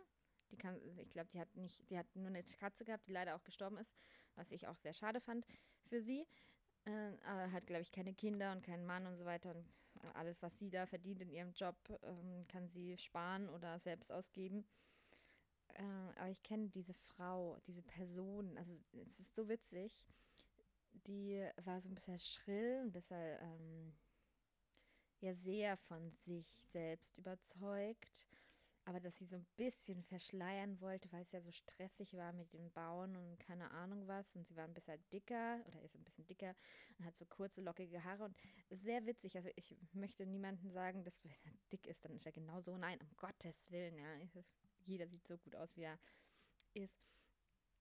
Die 0.51 0.57
kann, 0.57 0.81
ich 0.99 1.11
glaube, 1.11 1.29
die 1.31 1.41
hat 1.41 1.55
nicht, 1.57 1.91
die 1.91 1.99
hat 1.99 2.07
nur 2.15 2.29
eine 2.29 2.43
Katze 2.45 2.85
gehabt, 2.85 3.09
die 3.09 3.13
leider 3.13 3.35
auch 3.35 3.43
gestorben 3.43 3.79
ist, 3.79 3.95
was 4.37 4.53
ich 4.53 4.69
auch 4.69 4.77
sehr 4.77 4.93
schade 4.93 5.21
fand 5.21 5.45
für 5.87 6.01
sie. 6.01 6.25
Äh, 6.85 7.13
aber 7.25 7.51
hat, 7.51 7.67
glaube 7.67 7.83
ich, 7.83 7.91
keine 7.91 8.15
Kinder 8.15 8.53
und 8.53 8.63
keinen 8.63 8.87
Mann 8.87 9.07
und 9.07 9.17
so 9.17 9.25
weiter. 9.25 9.51
Und 9.51 9.67
alles, 10.15 10.43
was 10.43 10.59
sie 10.59 10.71
da 10.71 10.87
verdient 10.87 11.21
in 11.21 11.31
ihrem 11.31 11.53
Job, 11.53 11.77
ähm, 12.03 12.47
kann 12.49 12.69
sie 12.69 12.97
sparen 12.99 13.49
oder 13.49 13.79
selbst 13.81 14.13
ausgeben. 14.13 14.65
Äh, 15.79 16.19
aber 16.19 16.31
ich 16.31 16.43
kenne 16.43 16.69
diese 16.69 16.95
Frau, 16.95 17.59
diese 17.67 17.83
Person. 17.83 18.57
Also 18.59 18.73
es 19.11 19.21
ist 19.21 19.35
so 19.35 19.49
witzig. 19.49 20.01
Die 21.07 21.47
war 21.65 21.81
so 21.81 21.89
ein 21.89 21.95
bisschen 21.95 22.21
schrill, 22.21 22.81
ein 22.83 22.93
bisschen 22.93 23.39
ähm, 23.41 23.95
ja 25.21 25.35
sehr 25.35 25.77
von 25.77 26.11
sich 26.13 26.49
selbst 26.71 27.17
überzeugt 27.19 28.27
aber 28.87 29.01
dass 29.01 29.17
sie 29.19 29.27
so 29.27 29.35
ein 29.35 29.47
bisschen 29.57 30.01
verschleiern 30.01 30.81
wollte, 30.81 31.11
weil 31.11 31.23
es 31.23 31.33
ja 31.33 31.41
so 31.41 31.51
stressig 31.51 32.15
war 32.15 32.33
mit 32.33 32.53
dem 32.53 32.71
Bauen 32.71 33.17
und 33.17 33.37
keine 33.41 33.73
Ahnung 33.73 34.07
was. 34.07 34.37
Und 34.37 34.47
sie 34.47 34.55
war 34.55 34.65
ein 34.65 34.75
bisschen 34.75 35.05
dicker 35.13 35.61
oder 35.67 35.83
ist 35.83 35.97
ein 35.97 36.05
bisschen 36.05 36.25
dicker 36.27 36.55
und 36.97 37.05
hat 37.05 37.17
so 37.17 37.27
kurze, 37.27 37.61
lockige 37.61 38.05
Haare 38.05 38.25
und 38.25 38.37
sehr 38.71 39.05
witzig. 39.05 39.37
Also 39.37 39.51
ich 39.57 39.77
möchte 39.93 40.25
niemandem 40.25 40.71
sagen, 40.71 41.03
dass 41.03 41.23
wenn 41.25 41.33
er 41.33 41.53
dick 41.73 41.89
ist, 41.89 42.05
dann 42.05 42.15
ist 42.15 42.27
er 42.27 42.33
genauso. 42.33 42.79
Nein, 42.79 43.01
um 43.01 43.09
Gottes 43.17 43.69
Willen, 43.73 43.99
ja. 43.99 44.43
Jeder 44.87 45.07
sieht 45.09 45.27
so 45.27 45.37
gut 45.39 45.55
aus, 45.55 45.77
wie 45.77 45.83
er 45.83 45.99
ist. 46.75 46.99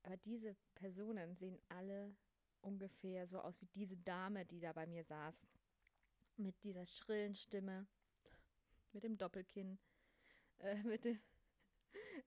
Aber 0.03 0.17
diese 0.17 0.55
Personen 0.75 1.35
sehen 1.35 1.59
alle 1.69 2.15
ungefähr 2.61 3.27
so 3.27 3.39
aus 3.39 3.61
wie 3.61 3.67
diese 3.67 3.97
Dame, 3.97 4.45
die 4.45 4.59
da 4.59 4.73
bei 4.73 4.85
mir 4.85 5.03
saß. 5.03 5.47
Mit 6.37 6.61
dieser 6.63 6.85
schrillen 6.85 7.35
Stimme, 7.35 7.87
mit 8.91 9.03
dem 9.03 9.17
Doppelkinn 9.17 9.79
äh, 10.59 10.75
mit 10.83 11.03
dem, 11.05 11.19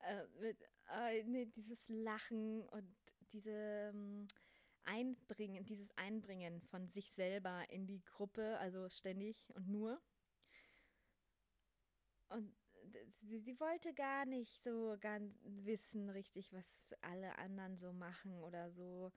äh, 0.00 0.24
mit, 0.40 0.62
äh, 0.92 1.22
nee, 1.24 1.46
dieses 1.46 1.88
Lachen 1.88 2.62
und 2.68 2.96
diese 3.32 3.50
ähm, 3.50 4.26
Einbringen, 4.84 5.64
dieses 5.64 5.90
Einbringen 5.96 6.60
von 6.62 6.88
sich 6.88 7.12
selber 7.12 7.64
in 7.70 7.86
die 7.86 8.02
Gruppe, 8.04 8.58
also 8.58 8.88
ständig 8.88 9.54
und 9.54 9.68
nur. 9.68 10.00
Und 12.28 12.54
sie, 13.12 13.38
sie 13.40 13.58
wollte 13.60 13.94
gar 13.94 14.26
nicht 14.26 14.62
so 14.62 14.96
ganz 15.00 15.38
wissen 15.44 16.10
richtig, 16.10 16.52
was 16.52 16.94
alle 17.02 17.36
anderen 17.38 17.76
so 17.78 17.92
machen 17.92 18.34
oder 18.42 18.70
so. 18.70 19.12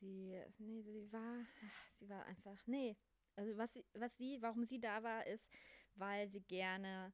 Sie, 0.00 0.40
nee, 0.58 0.82
sie 0.82 1.12
war, 1.12 1.44
sie 1.98 2.08
war 2.08 2.24
einfach, 2.26 2.66
nee. 2.66 2.96
Also 3.36 3.56
was 3.56 3.78
was 3.94 4.16
sie, 4.16 4.42
warum 4.42 4.64
sie 4.64 4.80
da 4.80 5.02
war, 5.02 5.26
ist, 5.26 5.50
weil 5.94 6.28
sie 6.28 6.40
gerne 6.42 7.12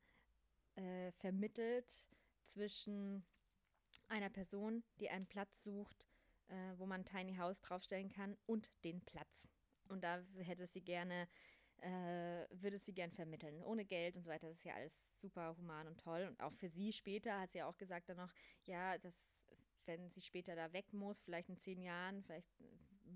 äh, 0.76 1.12
vermittelt 1.12 1.90
zwischen 2.46 3.24
einer 4.08 4.30
Person, 4.30 4.84
die 5.00 5.10
einen 5.10 5.26
Platz 5.26 5.62
sucht, 5.62 6.06
äh, 6.48 6.72
wo 6.78 6.86
man 6.86 7.04
Tiny 7.04 7.36
House 7.36 7.60
draufstellen 7.62 8.08
kann, 8.08 8.36
und 8.46 8.70
den 8.84 9.00
Platz. 9.04 9.50
Und 9.88 10.02
da 10.04 10.22
hätte 10.38 10.66
sie 10.66 10.82
gerne, 10.82 11.28
äh, 11.80 12.46
würde 12.50 12.78
sie 12.78 12.92
gern 12.92 13.10
vermitteln, 13.10 13.62
ohne 13.62 13.84
Geld 13.84 14.16
und 14.16 14.22
so 14.22 14.30
weiter. 14.30 14.48
Das 14.48 14.58
ist 14.58 14.64
ja 14.64 14.74
alles 14.74 14.96
super 15.20 15.56
human 15.56 15.86
und 15.86 16.00
toll. 16.00 16.26
Und 16.28 16.40
auch 16.40 16.52
für 16.52 16.68
sie 16.68 16.92
später 16.92 17.40
hat 17.40 17.52
sie 17.52 17.62
auch 17.62 17.76
gesagt 17.76 18.08
dann 18.08 18.16
noch, 18.16 18.32
ja, 18.64 18.98
dass 18.98 19.44
wenn 19.86 20.08
sie 20.08 20.22
später 20.22 20.56
da 20.56 20.72
weg 20.72 20.92
muss, 20.92 21.20
vielleicht 21.20 21.48
in 21.48 21.58
zehn 21.58 21.82
Jahren, 21.82 22.22
vielleicht 22.22 22.48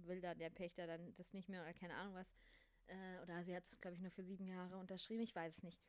will 0.07 0.21
da 0.21 0.35
der 0.35 0.50
Pächter 0.50 0.87
dann 0.87 1.15
das 1.17 1.33
nicht 1.33 1.49
mehr 1.49 1.62
oder 1.62 1.73
keine 1.73 1.95
Ahnung 1.95 2.15
was. 2.15 2.29
Äh, 2.87 3.23
oder 3.23 3.43
sie 3.45 3.57
hat 3.57 3.65
es, 3.65 3.81
glaube 3.81 3.95
ich, 3.95 4.00
nur 4.00 4.11
für 4.11 4.23
sieben 4.23 4.47
Jahre 4.47 4.77
unterschrieben, 4.77 5.23
ich 5.23 5.35
weiß 5.35 5.59
es 5.59 5.62
nicht 5.62 5.81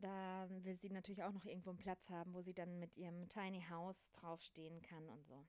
da 0.00 0.46
will 0.48 0.76
sie 0.76 0.90
natürlich 0.90 1.22
auch 1.22 1.32
noch 1.32 1.44
irgendwo 1.44 1.70
einen 1.70 1.78
Platz 1.78 2.08
haben, 2.08 2.34
wo 2.34 2.40
sie 2.40 2.54
dann 2.54 2.78
mit 2.78 2.96
ihrem 2.96 3.28
Tiny 3.28 3.64
House 3.68 4.10
draufstehen 4.12 4.80
kann 4.82 5.08
und 5.08 5.24
so. 5.26 5.44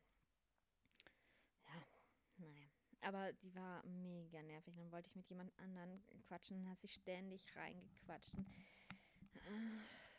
Aber 3.01 3.31
die 3.33 3.53
war 3.55 3.85
mega 3.85 4.41
nervig. 4.43 4.75
Dann 4.75 4.91
wollte 4.91 5.09
ich 5.09 5.15
mit 5.15 5.29
jemand 5.29 5.57
anderen 5.57 6.03
quatschen, 6.27 6.57
dann 6.57 6.71
hat 6.71 6.79
sie 6.79 6.87
ständig 6.87 7.55
reingequatscht. 7.55 8.33
Und, 8.33 8.47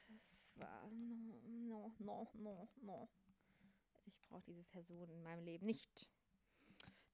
das 0.08 0.48
war 0.56 0.90
no, 0.90 1.40
no, 1.68 1.94
no, 1.98 2.30
no, 2.34 2.68
no. 2.80 3.08
Ich 4.06 4.20
brauche 4.28 4.42
diese 4.42 4.64
Person 4.64 5.08
in 5.10 5.22
meinem 5.22 5.44
Leben 5.44 5.66
nicht. 5.66 6.10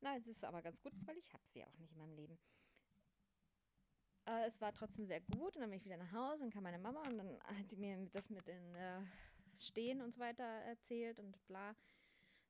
Nein, 0.01 0.21
es 0.21 0.27
ist 0.27 0.45
aber 0.45 0.63
ganz 0.63 0.81
gut, 0.81 0.93
weil 1.07 1.17
ich 1.19 1.33
habe 1.33 1.45
sie 1.47 1.65
auch 1.65 1.79
nicht 1.79 1.93
in 1.93 1.99
meinem 1.99 2.15
Leben. 2.15 2.39
Äh, 4.27 4.47
es 4.47 4.61
war 4.61 4.73
trotzdem 4.73 5.07
sehr 5.07 5.21
gut 5.21 5.57
und 5.57 5.63
dann 5.63 5.71
bin 5.71 5.79
ich 5.79 5.85
wieder 5.85 5.97
nach 5.97 6.13
Hause 6.13 6.45
und 6.45 6.53
kam 6.53 6.65
meine 6.65 6.79
Mama 6.79 7.03
und 7.09 7.19
dann 7.19 7.41
hat 7.45 7.71
sie 7.71 7.77
mir 7.77 7.97
das 8.13 8.29
mit 8.31 8.47
den 8.47 8.75
äh, 8.75 9.01
Stehen 9.59 10.03
und 10.03 10.13
so 10.13 10.21
weiter 10.21 10.45
erzählt 10.45 11.19
und 11.19 11.45
bla. 11.47 11.75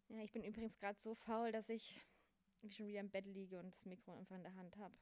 Ja, 0.08 0.20
ich 0.20 0.32
bin 0.32 0.42
übrigens 0.42 0.78
gerade 0.78 0.98
so 1.00 1.14
faul, 1.14 1.52
dass 1.52 1.68
ich 1.68 2.00
schon 2.70 2.86
wieder 2.86 3.00
im 3.00 3.10
Bett 3.10 3.26
liege 3.26 3.58
und 3.58 3.70
das 3.70 3.84
Mikro 3.84 4.12
einfach 4.12 4.36
in 4.36 4.42
der 4.42 4.54
Hand 4.54 4.76
habe. 4.76 4.94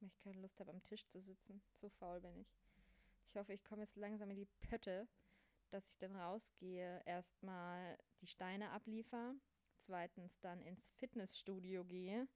Weil 0.00 0.08
ich 0.08 0.18
keine 0.18 0.40
Lust 0.40 0.60
habe, 0.60 0.70
am 0.70 0.82
Tisch 0.82 1.06
zu 1.06 1.20
sitzen. 1.20 1.62
So 1.80 1.88
faul 1.88 2.20
bin 2.20 2.36
ich. 2.36 2.56
Ich 3.28 3.36
hoffe, 3.36 3.52
ich 3.52 3.64
komme 3.64 3.82
jetzt 3.82 3.96
langsam 3.96 4.30
in 4.30 4.36
die 4.36 4.48
Pötte, 4.68 5.08
dass 5.70 5.88
ich 5.88 5.98
dann 5.98 6.14
rausgehe, 6.14 7.02
erstmal 7.04 7.98
die 8.20 8.26
Steine 8.26 8.70
abliefer, 8.70 9.34
zweitens 9.78 10.38
dann 10.40 10.62
ins 10.62 10.90
Fitnessstudio 10.90 11.84
gehe 11.84 12.28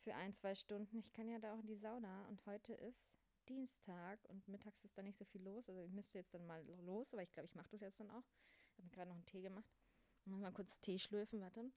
für 0.00 0.14
ein, 0.14 0.34
zwei 0.34 0.54
Stunden. 0.54 0.98
Ich 0.98 1.12
kann 1.12 1.28
ja 1.28 1.38
da 1.38 1.54
auch 1.54 1.60
in 1.60 1.66
die 1.66 1.76
Sauna 1.76 2.26
und 2.26 2.44
heute 2.46 2.74
ist 2.74 3.14
Dienstag 3.48 4.18
und 4.28 4.46
mittags 4.48 4.84
ist 4.84 4.96
da 4.96 5.02
nicht 5.02 5.18
so 5.18 5.24
viel 5.24 5.42
los. 5.42 5.68
Also 5.68 5.80
ich 5.80 5.92
müsste 5.92 6.18
jetzt 6.18 6.34
dann 6.34 6.46
mal 6.46 6.62
los, 6.84 7.12
aber 7.12 7.22
ich 7.22 7.32
glaube, 7.32 7.46
ich 7.46 7.54
mache 7.54 7.70
das 7.70 7.80
jetzt 7.80 8.00
dann 8.00 8.10
auch. 8.10 8.24
Ich 8.70 8.78
habe 8.78 8.84
mir 8.84 8.90
gerade 8.90 9.08
noch 9.08 9.16
einen 9.16 9.26
Tee 9.26 9.42
gemacht. 9.42 9.72
Ich 10.20 10.26
muss 10.26 10.40
mal 10.40 10.52
kurz 10.52 10.80
Tee 10.80 10.98
schlürfen, 10.98 11.40
warte. 11.40 11.70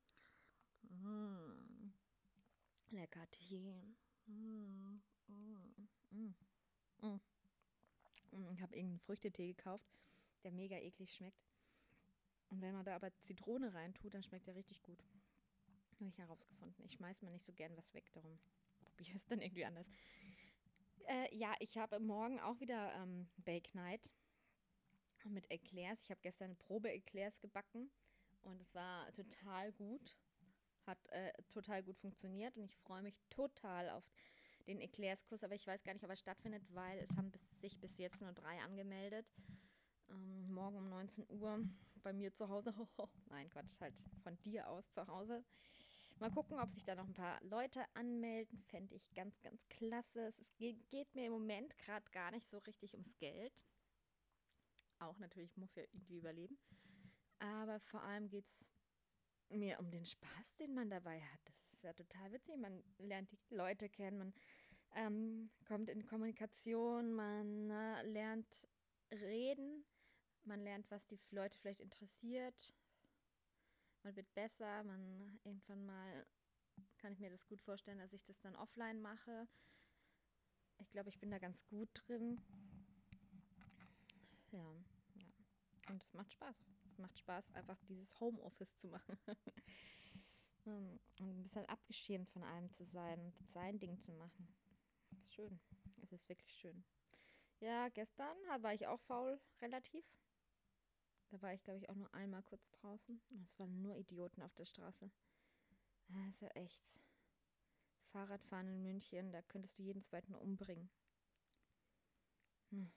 Mmh. 0.90 1.92
Lecker 2.92 3.30
Tee. 3.32 3.96
Mmh. 4.26 5.02
Mmh. 7.02 7.20
Ich 8.52 8.62
habe 8.62 8.76
irgendeinen 8.76 9.00
Früchtetee 9.00 9.54
gekauft, 9.54 9.88
der 10.44 10.52
mega 10.52 10.78
eklig 10.78 11.14
schmeckt. 11.14 11.46
Und 12.50 12.62
wenn 12.62 12.74
man 12.74 12.86
da 12.86 12.96
aber 12.96 13.16
Zitrone 13.20 13.74
reintut, 13.74 14.14
dann 14.14 14.24
schmeckt 14.24 14.48
der 14.48 14.56
richtig 14.56 14.82
gut. 14.84 15.04
Habe 16.00 16.10
ich 16.10 16.18
herausgefunden. 16.18 16.86
Ich 16.86 16.94
schmeiß 16.94 17.22
mir 17.22 17.32
nicht 17.32 17.46
so 17.46 17.54
gern 17.54 17.76
was 17.76 17.94
weg, 17.94 18.12
darum 18.14 18.40
probiere 18.80 19.10
ich 19.10 19.16
es 19.16 19.26
dann 19.26 19.42
irgendwie 19.42 19.66
anders. 19.66 19.90
Äh, 21.08 21.36
ja, 21.36 21.56
ich 21.60 21.78
habe 21.78 22.00
morgen 22.00 22.40
auch 22.40 22.60
wieder 22.60 22.94
ähm, 22.96 23.28
Bake 23.38 23.74
Night 23.74 24.14
mit 25.30 25.50
Eclairs. 25.52 26.02
Ich 26.04 26.10
habe 26.10 26.22
gestern 26.22 26.56
Probe-Eclairs 26.56 27.40
gebacken 27.40 27.92
und 28.44 28.62
es 28.62 28.74
war 28.74 29.12
total 29.14 29.72
gut. 29.74 30.16
Hat 30.88 31.06
äh, 31.10 31.32
total 31.50 31.84
gut 31.84 31.98
funktioniert 31.98 32.58
und 32.58 32.64
ich 32.64 32.76
freue 32.78 33.02
mich 33.02 33.20
total 33.30 33.90
auf 33.90 34.04
den 34.68 34.82
Eclairs-Kurs, 34.82 35.44
aber 35.44 35.56
ich 35.56 35.68
weiß 35.68 35.84
gar 35.84 35.94
nicht, 35.94 36.04
ob 36.04 36.10
er 36.10 36.16
stattfindet, 36.16 36.64
weil 36.74 37.00
es 37.00 37.16
haben 37.16 37.32
bis, 37.32 37.42
sich 37.62 37.80
bis 37.80 37.98
jetzt 37.98 38.22
nur 38.22 38.34
drei 38.34 38.60
angemeldet. 38.62 39.26
Ähm, 40.10 40.54
morgen 40.54 40.78
um 40.78 40.90
19 40.90 41.26
Uhr 41.30 41.60
bei 42.04 42.14
mir 42.14 42.34
zu 42.34 42.50
Hause. 42.50 42.74
Nein, 43.30 43.50
Quatsch, 43.50 43.80
halt 43.82 43.94
von 44.24 44.38
dir 44.42 44.70
aus 44.70 44.90
zu 44.92 45.06
Hause. 45.08 45.44
Mal 46.20 46.32
gucken, 46.32 46.60
ob 46.60 46.72
sich 46.72 46.84
da 46.84 46.96
noch 46.96 47.06
ein 47.06 47.14
paar 47.14 47.40
Leute 47.44 47.86
anmelden. 47.94 48.60
Fände 48.64 48.96
ich 48.96 49.14
ganz, 49.14 49.40
ganz 49.42 49.68
klasse. 49.70 50.28
Es 50.28 50.56
geht, 50.56 50.90
geht 50.90 51.14
mir 51.14 51.28
im 51.28 51.34
Moment 51.34 51.78
gerade 51.78 52.10
gar 52.12 52.32
nicht 52.32 52.48
so 52.48 52.58
richtig 52.60 52.94
ums 52.94 53.16
Geld. 53.20 53.54
Auch 55.00 55.20
natürlich 55.20 55.56
muss 55.58 55.76
ja 55.76 55.84
irgendwie 55.84 56.18
überleben. 56.18 56.58
Aber 57.38 57.80
vor 57.80 58.02
allem 58.02 58.30
geht 58.30 58.46
es 58.46 58.74
mir 59.50 59.80
um 59.80 59.90
den 59.92 60.06
Spaß, 60.06 60.58
den 60.60 60.74
man 60.74 60.90
dabei 60.90 61.22
hat. 61.22 61.40
Das 61.46 61.74
ist 61.74 61.84
ja 61.84 61.94
total 61.94 62.32
witzig. 62.32 62.58
Man 62.58 62.84
lernt 62.98 63.32
die 63.32 63.40
Leute 63.50 63.90
kennen, 63.90 64.18
man 64.18 64.34
ähm, 64.96 65.50
kommt 65.68 65.90
in 65.90 66.06
Kommunikation, 66.06 67.14
man 67.14 67.70
äh, 67.70 68.04
lernt 68.04 68.68
reden, 69.12 69.86
man 70.44 70.62
lernt, 70.62 70.90
was 70.92 71.06
die 71.08 71.20
Leute 71.32 71.58
vielleicht 71.60 71.82
interessiert, 71.82 72.74
man 74.04 74.16
wird 74.16 74.34
besser, 74.34 74.84
man 74.84 75.40
irgendwann 75.44 75.86
mal 75.86 76.26
kann 76.98 77.14
ich 77.14 77.20
mir 77.20 77.30
das 77.30 77.48
gut 77.48 77.62
vorstellen, 77.62 78.00
dass 78.00 78.14
ich 78.14 78.24
das 78.24 78.40
dann 78.42 78.56
offline 78.56 79.02
mache. 79.02 79.48
Ich 80.80 80.92
glaube, 80.92 81.10
ich 81.10 81.20
bin 81.20 81.32
da 81.32 81.40
ganz 81.40 81.66
gut 81.66 81.90
drin. 81.94 82.42
Ja, 84.52 84.60
ja. 85.16 85.28
Und 85.90 86.04
es 86.04 86.14
macht 86.14 86.34
Spaß. 86.34 86.64
Macht 86.98 87.18
Spaß, 87.20 87.52
einfach 87.54 87.80
dieses 87.84 88.20
Homeoffice 88.20 88.76
zu 88.78 88.88
machen. 88.88 89.18
und 90.66 91.00
ein 91.20 91.44
bisschen 91.44 91.66
abgeschirmt 91.68 92.30
von 92.30 92.44
allem 92.44 92.72
zu 92.72 92.84
sein 92.86 93.34
und 93.40 93.50
sein 93.50 93.80
Ding 93.80 94.00
zu 94.00 94.12
machen. 94.14 94.48
Ist 95.12 95.34
schön. 95.34 95.60
Es 96.02 96.12
ist 96.12 96.28
wirklich 96.30 96.54
schön. 96.54 96.84
Ja, 97.60 97.90
gestern 97.90 98.38
war 98.62 98.74
ich 98.74 98.88
auch 98.88 99.00
faul, 99.02 99.40
relativ. 99.62 100.06
Da 101.30 101.42
war 101.42 101.54
ich, 101.54 101.64
glaube 101.64 101.80
ich, 101.80 101.90
auch 101.90 101.96
nur 101.96 102.14
einmal 102.14 102.44
kurz 102.44 102.72
draußen. 102.72 103.22
Und 103.30 103.44
es 103.44 103.58
waren 103.60 103.82
nur 103.82 103.96
Idioten 103.96 104.42
auf 104.42 104.54
der 104.56 104.66
Straße. 104.66 105.10
Ja 106.10 106.48
echt. 106.56 107.02
Fahrradfahren 108.12 108.68
in 108.68 108.82
München, 108.82 109.32
da 109.32 109.42
könntest 109.42 109.78
du 109.78 109.84
jeden 109.84 110.04
zweiten 110.04 110.34
umbringen. 110.34 110.90
Hm. 112.70 112.92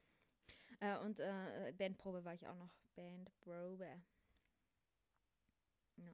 Äh, 0.81 0.99
und 0.99 1.19
äh, 1.21 1.73
Bandprobe 1.77 2.25
war 2.25 2.35
ich 2.35 2.47
auch 2.47 2.57
noch. 2.57 2.75
Bandprobe. 2.97 4.03
Ja. 5.97 6.13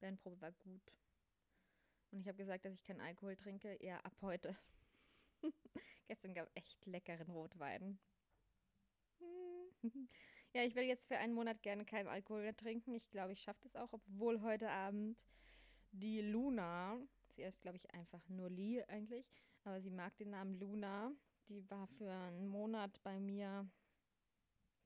Bandprobe 0.00 0.40
war 0.40 0.52
gut. 0.52 0.92
Und 2.10 2.20
ich 2.20 2.28
habe 2.28 2.38
gesagt, 2.38 2.64
dass 2.64 2.74
ich 2.74 2.84
keinen 2.84 3.00
Alkohol 3.00 3.36
trinke. 3.36 3.76
Ja, 3.84 3.98
ab 4.00 4.16
heute. 4.20 4.56
Gestern 6.06 6.34
gab 6.34 6.46
es 6.46 6.52
echt 6.54 6.86
leckeren 6.86 7.30
Rotwein. 7.30 7.98
ja, 10.52 10.62
ich 10.62 10.74
will 10.74 10.84
jetzt 10.84 11.06
für 11.06 11.18
einen 11.18 11.34
Monat 11.34 11.62
gerne 11.62 11.84
keinen 11.84 12.08
Alkohol 12.08 12.42
mehr 12.42 12.56
trinken. 12.56 12.94
Ich 12.94 13.10
glaube, 13.10 13.32
ich 13.32 13.40
schaffe 13.40 13.62
das 13.62 13.76
auch, 13.76 13.92
obwohl 13.92 14.42
heute 14.42 14.70
Abend 14.70 15.18
die 15.92 16.20
Luna, 16.20 17.00
sie 17.30 17.44
heißt, 17.44 17.62
glaube 17.62 17.76
ich, 17.76 17.90
einfach 17.92 18.28
nur 18.28 18.50
Lee 18.50 18.82
eigentlich, 18.84 19.26
aber 19.62 19.80
sie 19.80 19.90
mag 19.90 20.16
den 20.18 20.30
Namen 20.30 20.58
Luna. 20.58 21.12
Die 21.48 21.68
war 21.70 21.86
für 21.86 22.10
einen 22.10 22.48
Monat 22.48 23.02
bei 23.02 23.20
mir 23.20 23.68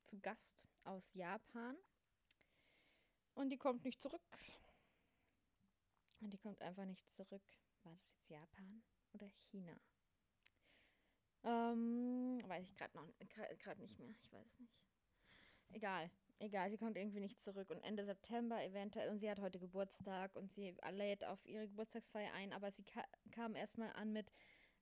zu 0.05 0.19
Gast 0.19 0.69
aus 0.85 1.15
Japan. 1.15 1.77
Und 3.35 3.51
die 3.51 3.59
kommt 3.59 3.85
nicht 3.85 4.01
zurück. 4.01 4.21
Und 6.21 6.31
die 6.33 6.39
kommt 6.39 6.61
einfach 6.63 6.85
nicht 6.85 7.09
zurück. 7.09 7.45
War 7.85 7.93
das 7.93 8.09
jetzt 8.09 8.29
Japan 8.29 8.83
oder 9.13 9.31
China? 9.31 9.81
Ähm, 11.45 12.39
weiß 12.47 12.69
ich 12.69 12.77
gerade 12.77 12.97
noch 12.97 13.07
gerade 13.61 13.81
nicht 13.81 13.99
mehr. 14.01 14.11
Ich 14.11 14.33
weiß 14.33 14.59
nicht. 14.59 14.73
Egal, 15.71 16.11
egal. 16.41 16.71
Sie 16.71 16.79
kommt 16.79 16.97
irgendwie 16.97 17.21
nicht 17.21 17.41
zurück. 17.41 17.71
Und 17.71 17.81
Ende 17.83 18.05
September 18.05 18.63
eventuell. 18.65 19.11
Und 19.11 19.21
sie 19.21 19.31
hat 19.31 19.39
heute 19.39 19.61
Geburtstag 19.61 20.35
und 20.35 20.53
sie 20.53 20.75
lädt 20.91 21.25
auf 21.25 21.45
ihre 21.47 21.69
Geburtstagsfeier 21.69 22.33
ein. 22.33 22.53
Aber 22.53 22.73
sie 22.73 22.83
ka 22.83 23.05
kam 23.31 23.55
erstmal 23.55 23.93
an 23.93 24.13
mit: 24.13 24.33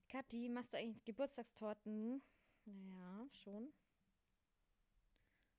Kathi, 0.09 0.49
machst 0.49 0.73
du 0.73 0.79
eigentlich 0.79 1.05
Geburtstagstorten? 1.05 2.23
Naja, 2.65 3.29
schon. 3.31 3.73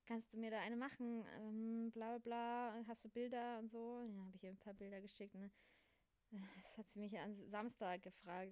Kannst 0.06 0.34
du 0.34 0.38
mir 0.38 0.52
da 0.52 0.60
eine 0.60 0.78
machen? 0.78 1.26
Ähm, 1.36 1.92
bla 1.92 2.18
bla. 2.18 2.84
Hast 2.88 3.06
du 3.06 3.10
Bilder 3.10 3.60
und 3.60 3.70
so? 3.70 4.08
Dann 4.08 4.26
habe 4.26 4.36
ich 4.36 4.44
ihr 4.44 4.50
ein 4.50 4.58
paar 4.58 4.74
Bilder 4.74 5.02
geschickt. 5.02 5.36
Ne? 5.36 5.52
Das 6.62 6.78
hat 6.78 6.90
sie 6.90 7.00
mich 7.00 7.18
am 7.20 7.36
Samstag 7.50 8.04
gefragt. 8.04 8.52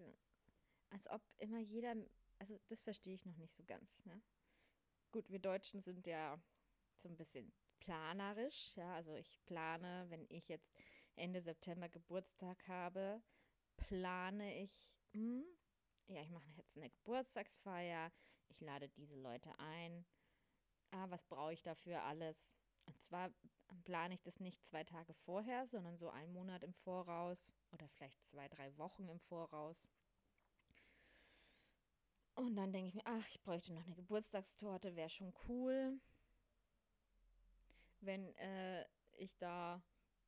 Als 0.89 1.09
ob 1.09 1.21
immer 1.37 1.59
jeder 1.59 1.95
also 2.39 2.59
das 2.67 2.81
verstehe 2.81 3.13
ich 3.13 3.25
noch 3.25 3.37
nicht 3.37 3.55
so 3.55 3.63
ganz. 3.63 4.05
Ne? 4.05 4.21
Gut, 5.11 5.29
wir 5.29 5.39
Deutschen 5.39 5.81
sind 5.81 6.07
ja 6.07 6.39
so 6.97 7.09
ein 7.09 7.17
bisschen 7.17 7.53
planerisch. 7.79 8.75
Ja, 8.75 8.95
also 8.95 9.13
ich 9.15 9.39
plane, 9.45 10.05
wenn 10.09 10.25
ich 10.29 10.47
jetzt 10.47 10.71
Ende 11.15 11.41
September 11.41 11.89
Geburtstag 11.89 12.67
habe, 12.67 13.21
plane 13.77 14.61
ich, 14.61 14.97
hm, 15.11 15.45
ja, 16.07 16.21
ich 16.21 16.29
mache 16.29 16.49
jetzt 16.57 16.77
eine 16.77 16.89
Geburtstagsfeier, 16.89 18.11
ich 18.49 18.61
lade 18.61 18.89
diese 18.89 19.15
Leute 19.15 19.57
ein. 19.59 20.05
Ah, 20.91 21.09
was 21.09 21.23
brauche 21.25 21.53
ich 21.53 21.63
dafür 21.63 22.03
alles? 22.03 22.55
Und 22.85 23.01
zwar 23.03 23.31
plane 23.83 24.13
ich 24.13 24.21
das 24.21 24.39
nicht 24.39 24.65
zwei 24.65 24.83
Tage 24.83 25.13
vorher, 25.13 25.67
sondern 25.67 25.97
so 25.97 26.09
einen 26.09 26.33
Monat 26.33 26.63
im 26.63 26.73
Voraus 26.73 27.53
oder 27.71 27.87
vielleicht 27.89 28.23
zwei, 28.23 28.47
drei 28.47 28.77
Wochen 28.77 29.09
im 29.09 29.19
Voraus. 29.19 29.89
Und 32.35 32.55
dann 32.55 32.71
denke 32.71 32.89
ich 32.89 32.95
mir, 32.95 33.05
ach, 33.05 33.27
ich 33.29 33.41
bräuchte 33.41 33.73
noch 33.73 33.85
eine 33.85 33.95
Geburtstagstorte, 33.95 34.95
wäre 34.95 35.09
schon 35.09 35.33
cool, 35.47 35.99
wenn 38.01 38.35
äh, 38.35 38.85
ich 39.13 39.35
da 39.37 39.81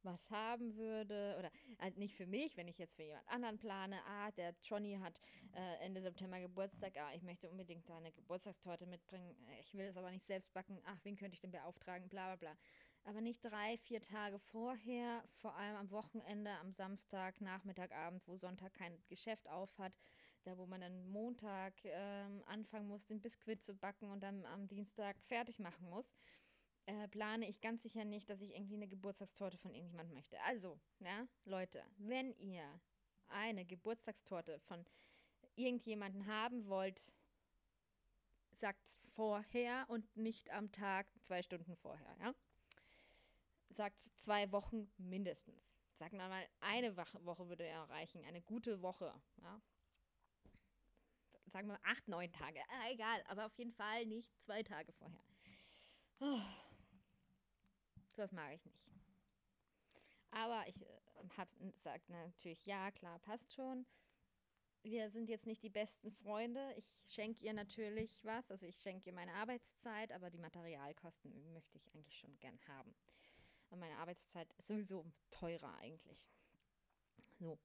was 0.08 0.30
haben 0.32 0.76
würde 0.76 1.36
oder 1.38 1.52
äh, 1.80 1.92
nicht 1.92 2.16
für 2.16 2.26
mich, 2.26 2.58
wenn 2.58 2.68
ich 2.68 2.80
jetzt 2.80 2.96
für 2.96 3.04
jemand 3.04 3.28
anderen 3.28 3.60
plane, 3.60 4.00
ah, 4.08 4.32
der 4.32 4.56
Johnny 4.64 4.98
hat 5.00 5.20
äh, 5.54 5.86
Ende 5.86 6.02
September 6.02 6.40
Geburtstag, 6.40 6.98
ah, 6.98 7.14
ich 7.14 7.22
möchte 7.22 7.50
unbedingt 7.50 7.88
da 7.88 7.98
eine 7.98 8.12
Geburtstagstorte 8.12 8.86
mitbringen, 8.86 9.36
ich 9.62 9.74
will 9.76 9.86
es 9.86 9.98
aber 9.98 10.10
nicht 10.12 10.26
selbst 10.26 10.54
backen, 10.54 10.80
ach, 10.86 11.00
wen 11.04 11.16
könnte 11.16 11.36
ich 11.36 11.42
denn 11.42 11.52
beauftragen, 11.52 12.10
bla 12.10 12.28
bla 12.28 12.36
bla. 12.36 12.58
Aber 13.04 13.22
nicht 13.22 13.42
drei, 13.42 13.78
vier 13.78 14.02
Tage 14.02 14.38
vorher, 14.38 15.24
vor 15.32 15.56
allem 15.56 15.78
am 15.78 15.92
Wochenende, 15.92 16.52
am 16.60 16.74
Samstag, 16.74 17.40
Nachmittag, 17.40 17.94
Abend, 17.94 18.28
wo 18.28 18.36
Sonntag 18.36 18.74
kein 18.74 18.98
Geschäft 19.08 19.48
auf 19.48 19.78
hat, 19.78 19.94
da 20.44 20.58
wo 20.58 20.66
man 20.66 20.82
dann 20.82 21.08
Montag 21.08 21.74
ähm, 21.84 22.44
anfangen 22.48 22.88
muss, 22.88 23.06
den 23.06 23.22
Biskuit 23.22 23.62
zu 23.62 23.76
backen 23.76 24.10
und 24.10 24.22
dann 24.22 24.46
am 24.46 24.68
Dienstag 24.68 25.22
fertig 25.22 25.60
machen 25.60 25.90
muss, 25.90 26.12
äh, 26.88 27.08
plane 27.10 27.48
ich 27.48 27.62
ganz 27.62 27.84
sicher 27.84 28.06
nicht, 28.06 28.30
dass 28.30 28.42
ich 28.42 28.56
irgendwie 28.56 28.76
eine 28.76 28.88
Geburtstagstorte 28.88 29.58
von 29.58 29.74
irgendjemandem 29.74 30.16
möchte. 30.16 30.42
Also, 30.42 30.80
ja, 31.00 31.28
Leute, 31.46 31.84
wenn 31.98 32.34
ihr 32.38 32.64
eine 33.28 33.66
Geburtstagstorte 33.66 34.60
von 34.62 34.86
irgendjemandem 35.56 36.26
haben 36.28 36.68
wollt, 36.68 37.14
sagt 38.52 38.88
es 38.88 38.96
vorher 39.16 39.86
und 39.90 40.16
nicht 40.16 40.50
am 40.52 40.72
Tag 40.72 41.08
zwei 41.22 41.44
Stunden 41.44 41.76
vorher, 41.76 42.16
ja? 42.20 42.34
Sagt 43.70 44.02
zwei 44.18 44.52
Wochen 44.52 44.90
mindestens. 44.98 45.74
Sagen 46.00 46.18
wir 46.18 46.30
mal, 46.30 46.48
eine 46.62 46.96
Woche 46.96 47.50
würde 47.50 47.66
erreichen, 47.66 48.24
eine 48.24 48.42
gute 48.42 48.82
Woche, 48.82 49.14
ja? 49.42 49.62
sagen 51.48 51.68
wir 51.68 51.80
acht, 51.84 52.08
neun 52.08 52.32
Tage. 52.32 52.60
Äh, 52.60 52.94
egal, 52.94 53.24
aber 53.28 53.46
auf 53.46 53.58
jeden 53.58 53.72
Fall 53.72 54.06
nicht 54.06 54.32
zwei 54.42 54.64
Tage 54.64 54.92
vorher. 54.94 55.24
Oh. 56.20 56.42
Das 58.18 58.32
mag 58.32 58.52
ich 58.54 58.66
nicht. 58.66 58.92
Aber 60.32 60.68
ich 60.68 60.82
äh, 60.82 60.86
habe 61.38 61.52
gesagt 61.72 62.10
natürlich, 62.10 62.66
ja, 62.66 62.92
klar, 62.92 63.20
passt 63.20 63.54
schon. 63.54 63.86
Wir 64.82 65.10
sind 65.10 65.30
jetzt 65.30 65.46
nicht 65.46 65.62
die 65.62 65.70
besten 65.70 66.12
Freunde. 66.12 66.74
Ich 66.78 67.04
schenke 67.08 67.44
ihr 67.44 67.54
natürlich 67.54 68.24
was. 68.24 68.50
Also 68.50 68.66
ich 68.66 68.78
schenke 68.78 69.10
ihr 69.10 69.14
meine 69.14 69.34
Arbeitszeit, 69.34 70.12
aber 70.12 70.30
die 70.30 70.40
Materialkosten 70.40 71.54
möchte 71.54 71.78
ich 71.78 71.94
eigentlich 71.94 72.18
schon 72.18 72.38
gern 72.40 72.60
haben. 72.68 72.96
Und 73.70 73.80
meine 73.80 73.98
Arbeitszeit 73.98 74.52
ist 74.58 74.68
sowieso 74.68 75.06
teurer 75.30 75.76
eigentlich. 75.76 76.28
So. 77.40 77.60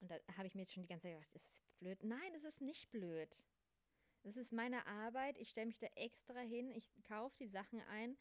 Und 0.00 0.10
da 0.10 0.16
habe 0.36 0.46
ich 0.46 0.54
mir 0.54 0.62
jetzt 0.62 0.74
schon 0.74 0.82
die 0.82 0.88
ganze 0.88 1.04
Zeit 1.04 1.14
gedacht, 1.14 1.34
ist 1.34 1.56
das 1.56 1.62
blöd? 1.78 2.02
Nein, 2.02 2.34
es 2.34 2.44
ist 2.44 2.60
nicht 2.60 2.90
blöd. 2.90 3.42
Das 4.22 4.36
ist 4.36 4.52
meine 4.52 4.86
Arbeit. 4.86 5.38
Ich 5.38 5.48
stelle 5.48 5.66
mich 5.66 5.78
da 5.78 5.86
extra 5.94 6.40
hin. 6.40 6.72
Ich 6.72 6.90
kaufe 7.04 7.36
die 7.38 7.48
Sachen 7.48 7.80
ein. 7.82 8.18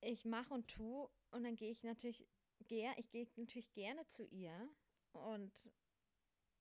Ich 0.00 0.24
mache 0.24 0.54
und 0.54 0.68
tue. 0.68 1.10
Und 1.30 1.44
dann 1.44 1.56
gehe 1.56 1.70
ich 1.70 1.82
natürlich, 1.82 2.26
gehe, 2.66 2.92
ich 2.96 3.10
gehe 3.10 3.28
natürlich 3.36 3.72
gerne 3.72 4.06
zu 4.06 4.24
ihr. 4.24 4.68
Und 5.12 5.72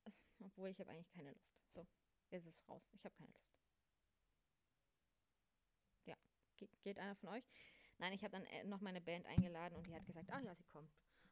obwohl 0.43 0.69
ich 0.69 0.79
habe 0.79 0.91
eigentlich 0.91 1.09
keine 1.09 1.31
Lust. 1.31 1.57
So, 1.73 1.87
jetzt 2.29 2.45
ist 2.45 2.61
es 2.61 2.69
raus. 2.69 2.89
Ich 2.93 3.05
habe 3.05 3.15
keine 3.15 3.31
Lust. 3.31 3.55
Ja, 6.05 6.17
Ge 6.57 6.67
geht 6.81 6.99
einer 6.99 7.15
von 7.15 7.29
euch? 7.29 7.49
Nein, 7.99 8.13
ich 8.13 8.23
habe 8.23 8.31
dann 8.31 8.45
äh, 8.45 8.63
noch 8.65 8.81
meine 8.81 9.01
Band 9.01 9.25
eingeladen 9.25 9.75
und 9.75 9.87
die 9.87 9.95
hat 9.95 10.05
gesagt, 10.05 10.29
ach 10.31 10.41
ja, 10.41 10.53
sie 10.55 10.65
kommt. 10.65 10.91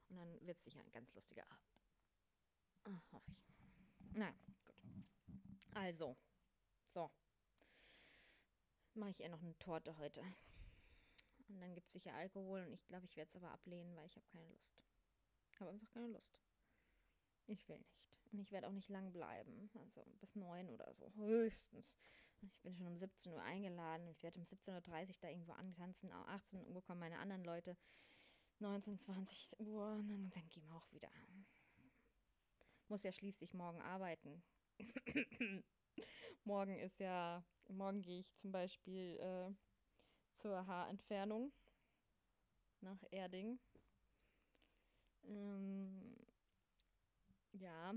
Und 0.10 0.18
dann 0.18 0.46
wird 0.46 0.58
es 0.58 0.64
sicher 0.64 0.80
ein 0.80 0.92
ganz 0.92 1.14
lustiger 1.14 1.44
Abend. 1.50 1.82
Ah, 2.86 3.02
hoffe 3.12 3.32
ich. 3.32 3.46
Na, 4.14 4.32
gut. 4.46 4.74
Also, 5.74 6.16
so. 6.94 7.12
Mache 8.94 9.10
ich 9.10 9.22
eher 9.22 9.30
noch 9.30 9.42
eine 9.42 9.58
Torte 9.58 9.98
heute. 9.98 10.24
Und 11.50 11.60
dann 11.60 11.74
gibt 11.74 11.88
es 11.88 11.94
sicher 11.94 12.14
Alkohol 12.14 12.64
und 12.66 12.74
ich 12.74 12.86
glaube, 12.88 13.06
ich 13.06 13.16
werde 13.16 13.30
es 13.30 13.36
aber 13.36 13.52
ablehnen, 13.52 13.96
weil 13.96 14.08
ich 14.08 14.16
habe 14.16 14.26
keine 14.28 14.48
Lust. 14.48 14.84
Ich 15.52 15.60
habe 15.60 15.72
einfach 15.72 15.90
keine 15.90 16.08
Lust. 16.08 16.40
Ich 17.48 17.68
will 17.70 17.80
nicht. 17.80 18.10
Und 18.32 18.40
ich 18.40 18.52
werde 18.52 18.68
auch 18.68 18.72
nicht 18.74 18.90
lang 18.90 19.12
bleiben. 19.12 19.70
Also 19.76 20.04
bis 20.20 20.36
neun 20.36 20.70
oder 20.70 20.94
so. 20.96 21.14
Höchstens. 21.16 21.98
Ich 22.42 22.60
bin 22.62 22.76
schon 22.76 22.88
um 22.88 22.98
17 22.98 23.32
Uhr 23.32 23.42
eingeladen. 23.42 24.08
Ich 24.08 24.24
werde 24.24 24.40
um 24.40 24.46
17.30 24.46 25.08
Uhr 25.08 25.16
da 25.22 25.30
irgendwo 25.30 25.54
antanzen. 25.54 26.12
18 26.12 26.68
Uhr 26.68 26.84
kommen 26.84 27.00
meine 27.00 27.20
anderen 27.20 27.44
Leute. 27.44 27.78
19, 28.60 29.00
20 29.00 29.60
Uhr. 29.60 29.92
Und 29.94 30.10
dann, 30.10 30.32
dann 30.32 30.50
gehen 30.50 30.68
wir 30.68 30.76
auch 30.76 30.92
wieder 30.92 31.10
muss 32.90 33.04
ja 33.04 33.12
schließlich 33.12 33.54
morgen 33.54 33.82
arbeiten. 33.82 34.44
morgen 36.44 36.78
ist 36.80 37.00
ja, 37.00 37.44
morgen 37.68 38.02
gehe 38.02 38.20
ich 38.20 38.36
zum 38.38 38.52
Beispiel 38.52 39.18
äh, 39.20 39.54
zur 40.36 40.68
Haarentfernung 40.68 41.52
nach 42.82 43.04
Erding. 43.12 43.60
Ähm, 45.24 46.16
ja, 47.54 47.94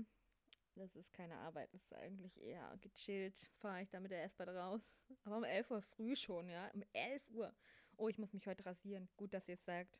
das 0.75 0.95
ist 0.95 1.13
keine 1.13 1.37
Arbeit, 1.37 1.73
das 1.73 1.83
ist 1.83 1.93
eigentlich 1.93 2.41
eher 2.41 2.77
gechillt. 2.81 3.37
Fahre 3.59 3.81
ich 3.83 3.89
da 3.89 3.99
mit 3.99 4.11
der 4.11 4.23
S-Bahn 4.23 4.49
raus. 4.49 4.97
Aber 5.23 5.37
um 5.37 5.43
11 5.43 5.71
Uhr 5.71 5.81
früh 5.81 6.15
schon, 6.15 6.49
ja. 6.49 6.69
Um 6.73 6.83
11 6.93 7.29
Uhr. 7.31 7.53
Oh, 7.97 8.07
ich 8.07 8.17
muss 8.17 8.33
mich 8.33 8.47
heute 8.47 8.65
rasieren. 8.65 9.09
Gut, 9.17 9.33
dass 9.33 9.47
ihr 9.47 9.55
es 9.55 9.65
sagt. 9.65 9.99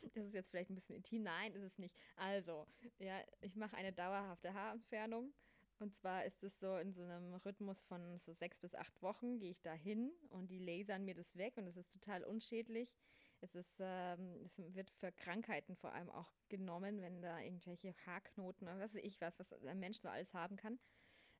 Das 0.02 0.26
ist 0.26 0.34
jetzt 0.34 0.50
vielleicht 0.50 0.72
ein 0.72 0.76
bisschen 0.76 0.96
intim. 0.96 1.24
Nein, 1.24 1.54
ist 1.54 1.62
es 1.62 1.78
nicht. 1.78 1.96
Also, 2.16 2.66
ja, 2.98 3.22
ich 3.42 3.56
mache 3.56 3.76
eine 3.76 3.92
dauerhafte 3.94 4.54
Haarentfernung 4.54 5.34
Und 5.80 5.96
zwar 5.96 6.26
ist 6.26 6.44
es 6.44 6.60
so 6.60 6.76
in 6.76 6.92
so 6.92 7.02
einem 7.02 7.34
Rhythmus 7.36 7.84
von 7.84 8.18
so 8.18 8.34
sechs 8.34 8.60
bis 8.60 8.76
acht 8.76 9.02
Wochen 9.02 9.40
gehe 9.40 9.52
ich 9.52 9.62
da 9.62 9.72
hin 9.74 10.12
und 10.30 10.52
die 10.52 10.60
lasern 10.60 11.06
mir 11.06 11.16
das 11.16 11.38
weg 11.38 11.56
und 11.58 11.68
es 11.68 11.78
ist 11.78 11.94
total 11.94 12.26
unschädlich. 12.26 12.98
Es 13.40 13.56
ist, 13.56 13.78
ähm, 13.80 14.44
es 14.46 14.60
wird 14.76 14.90
für 14.92 15.14
Krankheiten 15.14 15.78
vor 15.78 15.94
allem 15.94 16.10
auch 16.10 16.34
genommen, 16.50 17.02
wenn 17.02 17.22
da 17.22 17.40
irgendwelche 17.40 17.96
Haarknoten 18.06 18.68
oder 18.68 18.80
was 18.80 18.94
weiß 18.94 19.04
ich 19.04 19.22
was, 19.22 19.40
was 19.40 19.54
ein 19.54 19.80
Mensch 19.80 20.00
so 20.00 20.10
alles 20.10 20.34
haben 20.34 20.58
kann, 20.58 20.78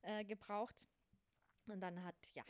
äh, 0.00 0.24
gebraucht. 0.24 0.88
Und 1.66 1.80
dann 1.80 2.02
hat, 2.02 2.16
ja, 2.34 2.44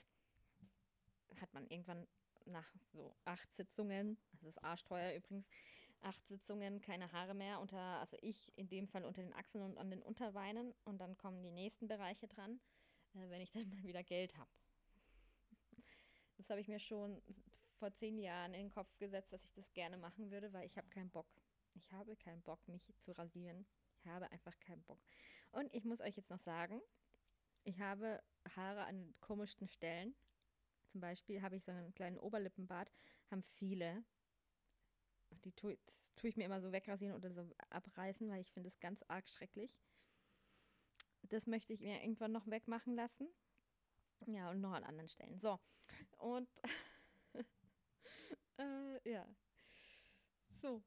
hat 1.41 1.53
man 1.53 1.67
irgendwann 1.67 2.07
nach 2.45 2.73
so 2.93 3.15
acht 3.25 3.53
Sitzungen, 3.53 4.17
das 4.33 4.45
ist 4.45 4.63
arschteuer 4.63 5.17
übrigens, 5.17 5.49
acht 6.03 6.27
Sitzungen, 6.27 6.81
keine 6.81 7.13
Haare 7.13 7.35
mehr 7.35 7.61
unter, 7.61 7.79
also 7.79 8.17
ich 8.21 8.57
in 8.57 8.69
dem 8.69 8.89
Fall 8.89 9.05
unter 9.05 9.23
den 9.23 9.33
Achseln 9.33 9.65
und 9.65 9.79
an 9.79 9.91
den 9.91 10.03
Unterbeinen 10.03 10.75
und 10.85 10.99
dann 10.99 11.17
kommen 11.17 11.43
die 11.43 11.51
nächsten 11.51 11.89
Bereiche 11.89 12.29
dran, 12.29 12.61
äh, 13.15 13.29
wenn 13.29 13.41
ich 13.41 13.51
dann 13.53 13.69
mal 13.69 13.83
wieder 13.83 14.03
Geld 14.03 14.37
habe. 14.37 14.51
Das 16.37 16.49
habe 16.49 16.61
ich 16.61 16.69
mir 16.69 16.79
schon 16.79 17.23
vor 17.75 17.93
zehn 17.93 18.19
Jahren 18.19 18.55
in 18.55 18.67
den 18.67 18.71
Kopf 18.71 18.97
gesetzt, 18.99 19.33
dass 19.33 19.45
ich 19.45 19.53
das 19.53 19.73
gerne 19.73 19.99
machen 19.99 20.31
würde, 20.31 20.53
weil 20.53 20.67
ich 20.67 20.77
habe 20.77 20.89
keinen 20.89 21.11
Bock. 21.11 21.29
Ich 21.75 21.93
habe 21.93 22.17
keinen 22.17 22.43
Bock, 22.43 22.67
mich 22.69 22.93
zu 22.99 23.13
rasieren. 23.13 23.67
Ich 23.99 24.07
habe 24.07 24.31
einfach 24.31 24.59
keinen 24.61 24.83
Bock. 24.83 25.01
Und 25.53 25.73
ich 25.75 25.85
muss 25.85 26.01
euch 26.01 26.17
jetzt 26.17 26.31
noch 26.31 26.39
sagen, 26.39 26.81
ich 27.63 27.79
habe 27.79 28.23
Haare 28.57 28.85
an 28.85 29.15
komischsten 29.21 29.69
Stellen. 29.69 30.15
Zum 30.89 31.01
Beispiel 31.01 31.43
habe 31.43 31.57
ich 31.57 31.65
so 31.65 31.73
einen 31.73 31.95
kleinen 31.95 32.19
Oberlippenbart, 32.19 32.91
haben 33.31 33.43
viele. 33.43 34.03
Die 35.45 35.53
tue, 35.53 35.79
das 35.87 36.15
tue 36.15 36.29
ich 36.31 36.37
mir 36.37 36.45
immer 36.45 36.61
so 36.61 36.73
wegrasieren 36.73 37.15
oder 37.15 37.33
so 37.33 37.49
abreißen, 37.71 38.29
weil 38.29 38.41
ich 38.41 38.53
finde 38.53 38.69
es 38.69 38.81
ganz 38.81 39.03
arg 39.09 39.29
schrecklich. 39.29 39.79
Das 41.23 41.47
möchte 41.47 41.73
ich 41.73 41.81
mir 41.81 42.01
irgendwann 42.03 42.33
noch 42.33 42.47
wegmachen 42.47 42.95
lassen. 42.95 43.29
Ja, 44.27 44.51
und 44.51 44.61
noch 44.61 44.73
an 44.73 44.85
anderen 44.85 45.09
Stellen. 45.09 45.39
So. 45.39 45.59
Und 46.19 46.49
äh, 48.59 49.11
ja. 49.11 49.27
So. 50.61 50.83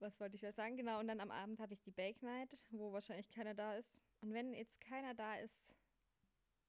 Was 0.00 0.20
wollte 0.20 0.36
ich 0.36 0.42
jetzt 0.42 0.56
sagen? 0.56 0.76
Genau, 0.76 1.00
und 1.00 1.08
dann 1.08 1.18
am 1.18 1.32
Abend 1.32 1.58
habe 1.58 1.74
ich 1.74 1.82
die 1.82 1.90
Bake 1.90 2.24
Night, 2.24 2.64
wo 2.70 2.92
wahrscheinlich 2.92 3.30
keiner 3.30 3.54
da 3.54 3.74
ist. 3.74 4.00
Und 4.20 4.32
wenn 4.32 4.54
jetzt 4.54 4.80
keiner 4.80 5.12
da 5.12 5.36
ist, 5.36 5.74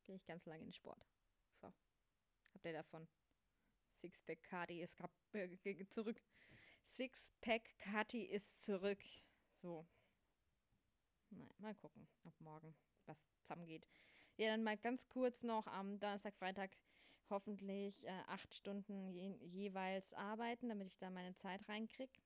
gehe 0.04 0.15
ich 0.15 0.26
ganz 0.26 0.46
lange 0.46 0.62
in 0.62 0.68
den 0.68 0.74
Sport. 0.74 1.06
So. 1.62 1.68
Habt 2.54 2.65
ihr 2.65 2.74
davon? 2.74 3.08
Sixpack 4.02 4.42
Kati 4.42 4.82
ist 4.82 5.00
äh, 5.34 5.88
zurück. 5.89 6.20
Sixpack 6.95 7.78
Kati 7.80 8.23
ist 8.23 8.63
zurück. 8.63 8.99
So. 9.62 9.86
Nein, 11.30 11.49
mal 11.60 11.75
gucken, 11.75 12.08
ob 12.23 12.39
morgen 12.41 12.75
was 13.06 13.17
zusammengeht. 13.41 13.88
Ja, 14.38 14.47
dann 14.47 14.63
mal 14.63 14.78
ganz 14.78 15.08
kurz 15.08 15.43
noch 15.43 15.67
am 15.67 15.99
Donnerstag, 15.99 16.36
Freitag 16.36 16.71
hoffentlich 17.30 18.06
äh, 18.08 18.23
acht 18.28 18.54
Stunden 18.54 19.10
je, 19.12 19.36
jeweils 19.45 20.13
arbeiten, 20.13 20.69
damit 20.69 20.88
ich 20.88 20.97
da 20.97 21.10
meine 21.10 21.36
Zeit 21.36 21.67
reinkriege. 21.69 22.19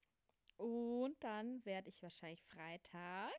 Und 0.57 1.21
dann 1.23 1.65
werde 1.65 1.89
ich 1.89 2.01
wahrscheinlich 2.01 2.41
Freitag 2.43 3.33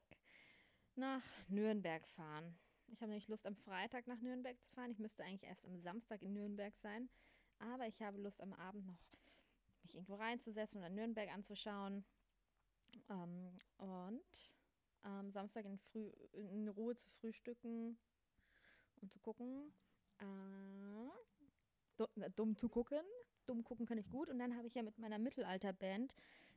nach 0.97 1.23
Nürnberg 1.49 2.07
fahren. 2.09 2.59
Ich 2.89 3.01
habe 3.01 3.11
nämlich 3.11 3.29
Lust, 3.29 3.47
am 3.47 3.57
Freitag 3.57 4.07
nach 4.07 4.21
Nürnberg 4.21 4.63
zu 4.63 4.71
fahren. 4.71 4.91
Ich 4.91 4.99
müsste 4.99 5.25
eigentlich 5.25 5.49
erst 5.49 5.65
am 5.65 5.79
Samstag 5.81 6.23
in 6.23 6.35
Nürnberg 6.35 6.77
sein. 6.77 7.09
Aber 7.59 7.87
ich 7.87 8.03
habe 8.03 8.19
Lust, 8.19 8.41
am 8.41 8.53
Abend 8.53 8.87
noch 8.87 9.01
mich 9.85 9.95
irgendwo 9.95 10.17
reinzusetzen 10.17 10.79
oder 10.79 10.89
Nürnberg 10.91 11.33
anzuschauen. 11.33 12.05
Ähm, 13.09 13.57
und 13.79 14.57
am 15.03 15.31
Samstag 15.31 15.65
in, 15.65 15.79
Früh, 15.79 16.11
in 16.33 16.69
Ruhe 16.69 16.97
zu 16.97 17.11
frühstücken 17.11 17.99
und 19.01 19.13
zu 19.13 19.19
gucken. 19.21 19.73
Äh, 20.19 20.25
dumm 22.37 22.57
zu 22.57 22.69
gucken. 22.69 23.05
Dumm 23.47 23.63
gucken 23.63 23.87
kann 23.87 23.99
ich 23.99 24.11
gut. 24.11 24.29
Und 24.31 24.39
dann 24.39 24.57
habe 24.57 24.67
ich 24.67 24.75
ja 24.75 24.83
mit 24.83 24.99
meiner 24.99 25.19
Mittelalterband 25.19 26.17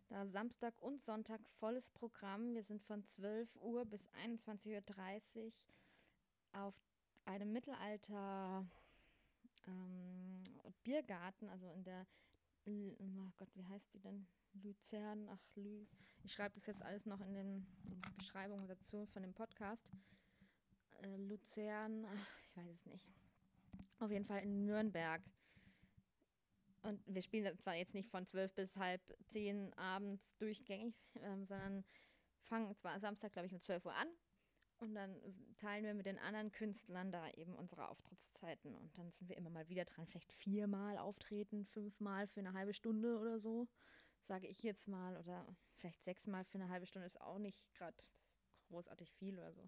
da 0.09 0.25
Samstag 0.25 0.73
und 0.81 1.01
Sonntag 1.01 1.45
volles 1.59 1.89
Programm. 1.91 2.53
Wir 2.53 2.63
sind 2.63 2.81
von 2.81 3.03
12 3.03 3.57
Uhr 3.57 3.85
bis 3.85 4.09
21.30 4.25 5.45
Uhr 5.45 5.51
auf 6.53 6.73
einem 7.25 7.51
Mittelalter 7.51 8.65
ähm, 9.67 10.41
Biergarten, 10.83 11.49
also 11.49 11.69
in 11.71 11.83
der, 11.83 12.07
oh 12.67 13.31
Gott, 13.37 13.49
wie 13.55 13.65
heißt 13.65 13.93
die 13.93 13.99
denn? 13.99 14.27
Luzern, 14.63 15.29
ach, 15.29 15.55
Lü. 15.55 15.85
Ich 16.23 16.33
schreibe 16.33 16.55
das 16.55 16.65
jetzt 16.65 16.83
alles 16.83 17.05
noch 17.05 17.21
in, 17.21 17.33
den, 17.33 17.67
in 17.83 18.01
die 18.01 18.09
Beschreibung 18.17 18.67
dazu 18.67 19.05
von 19.05 19.21
dem 19.21 19.33
Podcast. 19.33 19.91
Äh, 21.01 21.17
Luzern, 21.17 22.05
ach, 22.05 22.39
ich 22.43 22.57
weiß 22.57 22.69
es 22.69 22.85
nicht. 22.85 23.09
Auf 23.99 24.11
jeden 24.11 24.25
Fall 24.25 24.43
in 24.43 24.65
Nürnberg. 24.65 25.21
Und 26.83 27.01
wir 27.05 27.21
spielen 27.21 27.57
zwar 27.59 27.75
jetzt 27.75 27.93
nicht 27.93 28.09
von 28.09 28.25
zwölf 28.25 28.53
bis 28.53 28.77
halb 28.77 29.01
zehn 29.27 29.73
abends 29.73 30.35
durchgängig, 30.37 30.95
ähm, 31.15 31.45
sondern 31.45 31.83
fangen 32.43 32.75
zwar 32.77 32.99
Samstag, 32.99 33.33
glaube 33.33 33.47
ich, 33.47 33.53
um 33.53 33.61
12 33.61 33.85
Uhr 33.85 33.95
an. 33.95 34.07
Und 34.79 34.93
dann 34.93 35.19
teilen 35.57 35.85
wir 35.85 35.93
mit 35.93 36.05
den 36.05 36.19
anderen 36.19 36.51
Künstlern 36.51 37.11
da 37.11 37.29
eben 37.31 37.55
unsere 37.55 37.89
Auftrittszeiten. 37.89 38.75
Und 38.75 38.97
dann 38.97 39.11
sind 39.11 39.27
wir 39.27 39.37
immer 39.37 39.49
mal 39.49 39.67
wieder 39.69 39.85
dran. 39.85 40.05
Vielleicht 40.05 40.31
viermal 40.31 40.97
auftreten, 40.97 41.65
fünfmal 41.65 42.27
für 42.27 42.41
eine 42.41 42.53
halbe 42.53 42.73
Stunde 42.73 43.19
oder 43.19 43.39
so, 43.39 43.67
sage 44.21 44.47
ich 44.47 44.61
jetzt 44.61 44.87
mal. 44.87 45.17
Oder 45.17 45.47
vielleicht 45.75 46.03
sechsmal 46.03 46.45
für 46.45 46.59
eine 46.59 46.69
halbe 46.69 46.85
Stunde 46.85 47.07
ist 47.07 47.19
auch 47.19 47.39
nicht 47.39 47.73
gerade 47.73 47.97
großartig 48.67 49.11
viel 49.13 49.39
oder 49.39 49.51
so. 49.51 49.67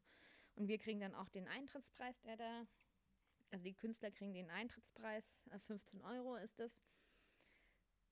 Und 0.56 0.67
wir 0.67 0.78
kriegen 0.78 1.00
dann 1.00 1.15
auch 1.15 1.30
den 1.30 1.48
Eintrittspreis, 1.48 2.22
der 2.22 2.38
da 2.38 2.67
also 3.52 3.63
die 3.63 3.74
Künstler 3.74 4.12
kriegen 4.12 4.34
den 4.34 4.50
Eintrittspreis, 4.50 5.41
15 5.65 6.02
äh, 6.02 6.04
Euro 6.04 6.36
ist 6.36 6.60
das. 6.60 6.84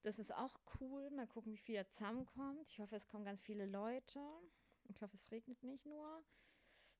Das 0.01 0.19
ist 0.19 0.33
auch 0.33 0.59
cool. 0.79 1.09
Mal 1.11 1.27
gucken, 1.27 1.51
wie 1.51 1.57
viel 1.57 1.75
da 1.75 1.87
zusammenkommt. 1.87 2.69
Ich 2.69 2.79
hoffe, 2.79 2.95
es 2.95 3.07
kommen 3.07 3.25
ganz 3.25 3.41
viele 3.41 3.65
Leute. 3.65 4.19
Ich 4.85 5.01
hoffe, 5.01 5.15
es 5.15 5.31
regnet 5.31 5.61
nicht 5.63 5.85
nur. 5.85 6.23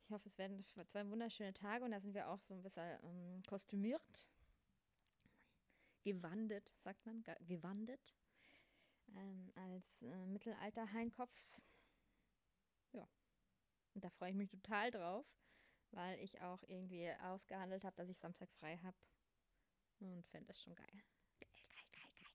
Ich 0.07 0.11
hoffe, 0.11 0.29
es 0.29 0.37
werden 0.37 0.63
zwei 0.87 1.09
wunderschöne 1.09 1.53
Tage 1.53 1.83
und 1.83 1.91
da 1.91 1.99
sind 1.99 2.13
wir 2.13 2.29
auch 2.29 2.39
so 2.39 2.53
ein 2.53 2.63
bisschen 2.63 2.97
ähm, 3.03 3.43
kostümiert. 3.45 4.29
Gewandet, 6.03 6.73
sagt 6.77 7.05
man, 7.05 7.25
gewandet. 7.41 8.15
Ähm, 9.15 9.51
als 9.55 10.01
äh, 10.03 10.25
Mittelalter-Heinkopfs. 10.27 11.61
Ja. 12.93 13.05
Und 13.95 14.05
da 14.05 14.09
freue 14.09 14.29
ich 14.29 14.35
mich 14.35 14.49
total 14.49 14.91
drauf 14.91 15.25
weil 15.91 16.19
ich 16.19 16.41
auch 16.41 16.61
irgendwie 16.67 17.11
ausgehandelt 17.23 17.83
habe, 17.83 17.95
dass 17.95 18.09
ich 18.09 18.17
Samstag 18.17 18.51
frei 18.51 18.77
habe. 18.77 18.97
Und 19.99 20.25
fände 20.27 20.47
das 20.47 20.61
schon 20.61 20.75
geil. 20.75 20.85
Geil, 21.39 21.49
geil, 21.67 21.85
geil, 21.91 22.09
geil, 22.13 22.29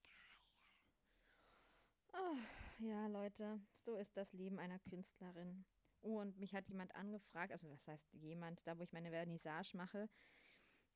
geil. 2.11 2.21
Oh, 2.21 2.83
ja, 2.83 3.07
Leute, 3.07 3.59
so 3.85 3.95
ist 3.95 4.17
das 4.17 4.33
Leben 4.33 4.59
einer 4.59 4.79
Künstlerin. 4.79 5.65
Und 6.03 6.37
mich 6.37 6.53
hat 6.53 6.67
jemand 6.67 6.93
angefragt, 6.95 7.53
also 7.53 7.69
was 7.69 7.87
heißt 7.87 8.13
jemand, 8.13 8.59
da 8.67 8.77
wo 8.77 8.83
ich 8.83 8.91
meine 8.91 9.09
Vernissage 9.09 9.75
mache, 9.77 10.09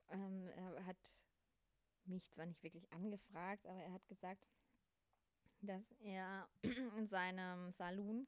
ähm, 0.09 0.49
hat 0.85 0.97
mich 2.05 2.29
zwar 2.31 2.45
nicht 2.45 2.61
wirklich 2.61 2.91
angefragt, 2.91 3.65
aber 3.65 3.81
er 3.81 3.93
hat 3.93 4.07
gesagt, 4.07 4.45
dass 5.61 5.91
er 6.01 6.47
in 6.97 7.07
seinem 7.07 7.71
Saloon 7.71 8.27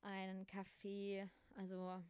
einen 0.00 0.46
Kaffee, 0.46 1.28
also 1.54 2.02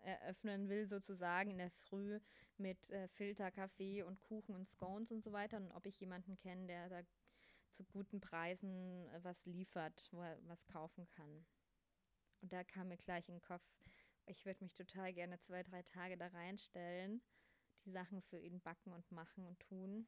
eröffnen 0.00 0.68
will, 0.68 0.86
sozusagen 0.88 1.50
in 1.50 1.58
der 1.58 1.70
Früh 1.70 2.18
mit 2.56 2.90
äh, 2.90 3.06
Filterkaffee 3.08 4.02
und 4.02 4.20
Kuchen 4.20 4.54
und 4.56 4.68
Scones 4.68 5.12
und 5.12 5.22
so 5.22 5.32
weiter. 5.32 5.58
Und 5.58 5.70
ob 5.72 5.86
ich 5.86 6.00
jemanden 6.00 6.36
kenne, 6.36 6.66
der 6.66 6.88
da 6.88 7.02
zu 7.70 7.84
guten 7.84 8.20
Preisen 8.20 9.06
äh, 9.08 9.20
was 9.22 9.46
liefert, 9.46 10.08
wo 10.12 10.22
er 10.22 10.38
was 10.46 10.66
kaufen 10.66 11.06
kann. 11.08 11.46
Und 12.40 12.52
da 12.52 12.64
kam 12.64 12.88
mir 12.88 12.96
gleich 12.96 13.28
in 13.28 13.36
den 13.36 13.42
Kopf, 13.42 13.64
ich 14.26 14.44
würde 14.44 14.62
mich 14.62 14.74
total 14.74 15.12
gerne 15.12 15.40
zwei, 15.40 15.62
drei 15.62 15.82
Tage 15.82 16.16
da 16.16 16.26
reinstellen, 16.28 17.22
die 17.84 17.90
Sachen 17.90 18.22
für 18.22 18.38
ihn 18.38 18.60
backen 18.60 18.92
und 18.92 19.10
machen 19.10 19.46
und 19.46 19.58
tun. 19.60 20.06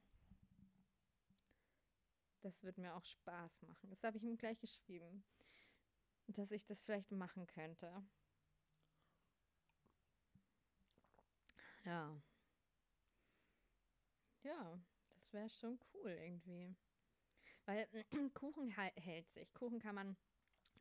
Das 2.43 2.63
würde 2.63 2.81
mir 2.81 2.95
auch 2.95 3.05
Spaß 3.05 3.63
machen. 3.63 3.91
Das 3.91 4.03
habe 4.03 4.17
ich 4.17 4.25
ihm 4.25 4.37
gleich 4.37 4.59
geschrieben, 4.61 5.25
dass 6.29 6.51
ich 6.51 6.65
das 6.65 6.83
vielleicht 6.83 7.11
machen 7.11 7.47
könnte. 7.47 8.03
Ja. 11.85 12.21
Ja, 14.43 14.81
das 15.15 15.33
wäre 15.33 15.51
schon 15.51 15.79
cool 15.95 16.11
irgendwie. 16.11 16.75
Weil 17.67 17.89
Kuchen 18.35 18.69
hält 18.69 19.31
sich. 19.33 19.53
Kuchen 19.55 19.81
kann 19.81 19.95
man 19.95 20.17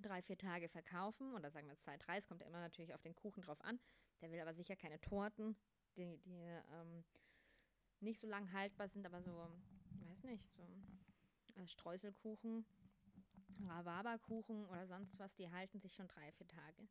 drei, 0.01 0.21
vier 0.21 0.37
Tage 0.37 0.69
verkaufen 0.69 1.33
oder 1.33 1.51
sagen 1.51 1.67
wir 1.67 1.77
zwei, 1.77 1.97
drei. 1.97 2.17
Es 2.17 2.27
kommt 2.27 2.41
ja 2.41 2.47
immer 2.47 2.59
natürlich 2.59 2.93
auf 2.93 3.01
den 3.01 3.15
Kuchen 3.15 3.41
drauf 3.41 3.61
an. 3.63 3.79
Der 4.21 4.31
will 4.31 4.39
aber 4.39 4.53
sicher 4.53 4.75
keine 4.75 4.99
Torten, 4.99 5.55
die, 5.95 6.17
die 6.17 6.43
ähm, 6.73 7.03
nicht 7.99 8.19
so 8.19 8.27
lang 8.27 8.51
haltbar 8.51 8.87
sind, 8.87 9.05
aber 9.05 9.21
so, 9.21 9.31
weiß 10.07 10.23
nicht, 10.23 10.51
so 10.53 10.63
äh, 11.55 11.67
Streuselkuchen, 11.67 12.65
Rhabarberkuchen 13.67 14.65
oder 14.65 14.87
sonst 14.87 15.19
was, 15.19 15.35
die 15.35 15.49
halten 15.49 15.79
sich 15.79 15.93
schon 15.93 16.07
drei, 16.07 16.31
vier 16.31 16.47
Tage. 16.47 16.87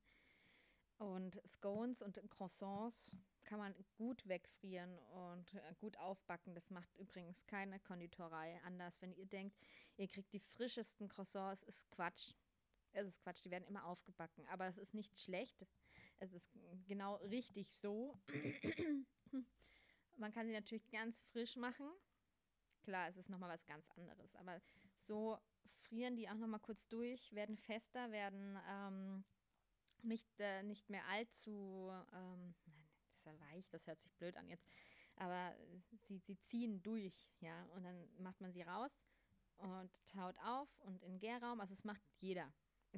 Und 0.98 1.40
Scones 1.46 2.02
und 2.02 2.20
Croissants 2.28 3.16
kann 3.44 3.60
man 3.60 3.74
gut 3.96 4.26
wegfrieren 4.26 4.98
und 4.98 5.54
äh, 5.54 5.74
gut 5.78 5.96
aufbacken. 5.96 6.54
Das 6.54 6.70
macht 6.70 6.92
übrigens 6.96 7.46
keine 7.46 7.78
Konditorei 7.78 8.60
anders. 8.64 9.00
Wenn 9.00 9.12
ihr 9.12 9.26
denkt, 9.26 9.56
ihr 9.96 10.08
kriegt 10.08 10.32
die 10.32 10.40
frischesten 10.40 11.08
Croissants, 11.08 11.62
ist 11.62 11.88
Quatsch. 11.90 12.32
Es 12.92 13.06
ist 13.06 13.20
Quatsch, 13.22 13.44
die 13.44 13.50
werden 13.50 13.66
immer 13.66 13.84
aufgebacken. 13.84 14.46
Aber 14.48 14.66
es 14.66 14.78
ist 14.78 14.94
nicht 14.94 15.18
schlecht. 15.20 15.66
Es 16.18 16.32
ist 16.32 16.50
genau 16.86 17.16
richtig 17.16 17.76
so. 17.76 18.18
man 20.16 20.32
kann 20.32 20.46
sie 20.46 20.52
natürlich 20.52 20.90
ganz 20.90 21.20
frisch 21.32 21.56
machen. 21.56 21.86
Klar, 22.82 23.08
es 23.08 23.16
ist 23.16 23.28
nochmal 23.28 23.50
was 23.50 23.66
ganz 23.66 23.88
anderes. 23.90 24.34
Aber 24.36 24.60
so 24.96 25.38
frieren 25.88 26.16
die 26.16 26.28
auch 26.28 26.36
nochmal 26.36 26.60
kurz 26.60 26.88
durch, 26.88 27.32
werden 27.32 27.56
fester, 27.56 28.10
werden 28.10 28.58
ähm, 28.68 29.24
nicht, 30.02 30.28
äh, 30.38 30.62
nicht 30.62 30.88
mehr 30.90 31.06
allzu, 31.08 31.90
ähm, 32.12 32.54
nein, 32.66 32.88
das 33.00 33.14
ist 33.14 33.26
ja 33.26 33.40
weich, 33.40 33.68
das 33.70 33.86
hört 33.86 34.00
sich 34.00 34.12
blöd 34.14 34.36
an 34.36 34.48
jetzt, 34.48 34.66
aber 35.16 35.54
sie, 36.06 36.18
sie 36.18 36.38
ziehen 36.38 36.82
durch, 36.82 37.28
ja, 37.40 37.64
und 37.74 37.84
dann 37.84 38.08
macht 38.18 38.40
man 38.40 38.52
sie 38.52 38.62
raus 38.62 39.08
und 39.56 39.90
taut 40.06 40.38
auf 40.44 40.68
und 40.80 41.02
in 41.02 41.18
Gärraum, 41.18 41.60
also 41.60 41.72
es 41.72 41.84
macht 41.84 42.02
jeder. 42.20 42.52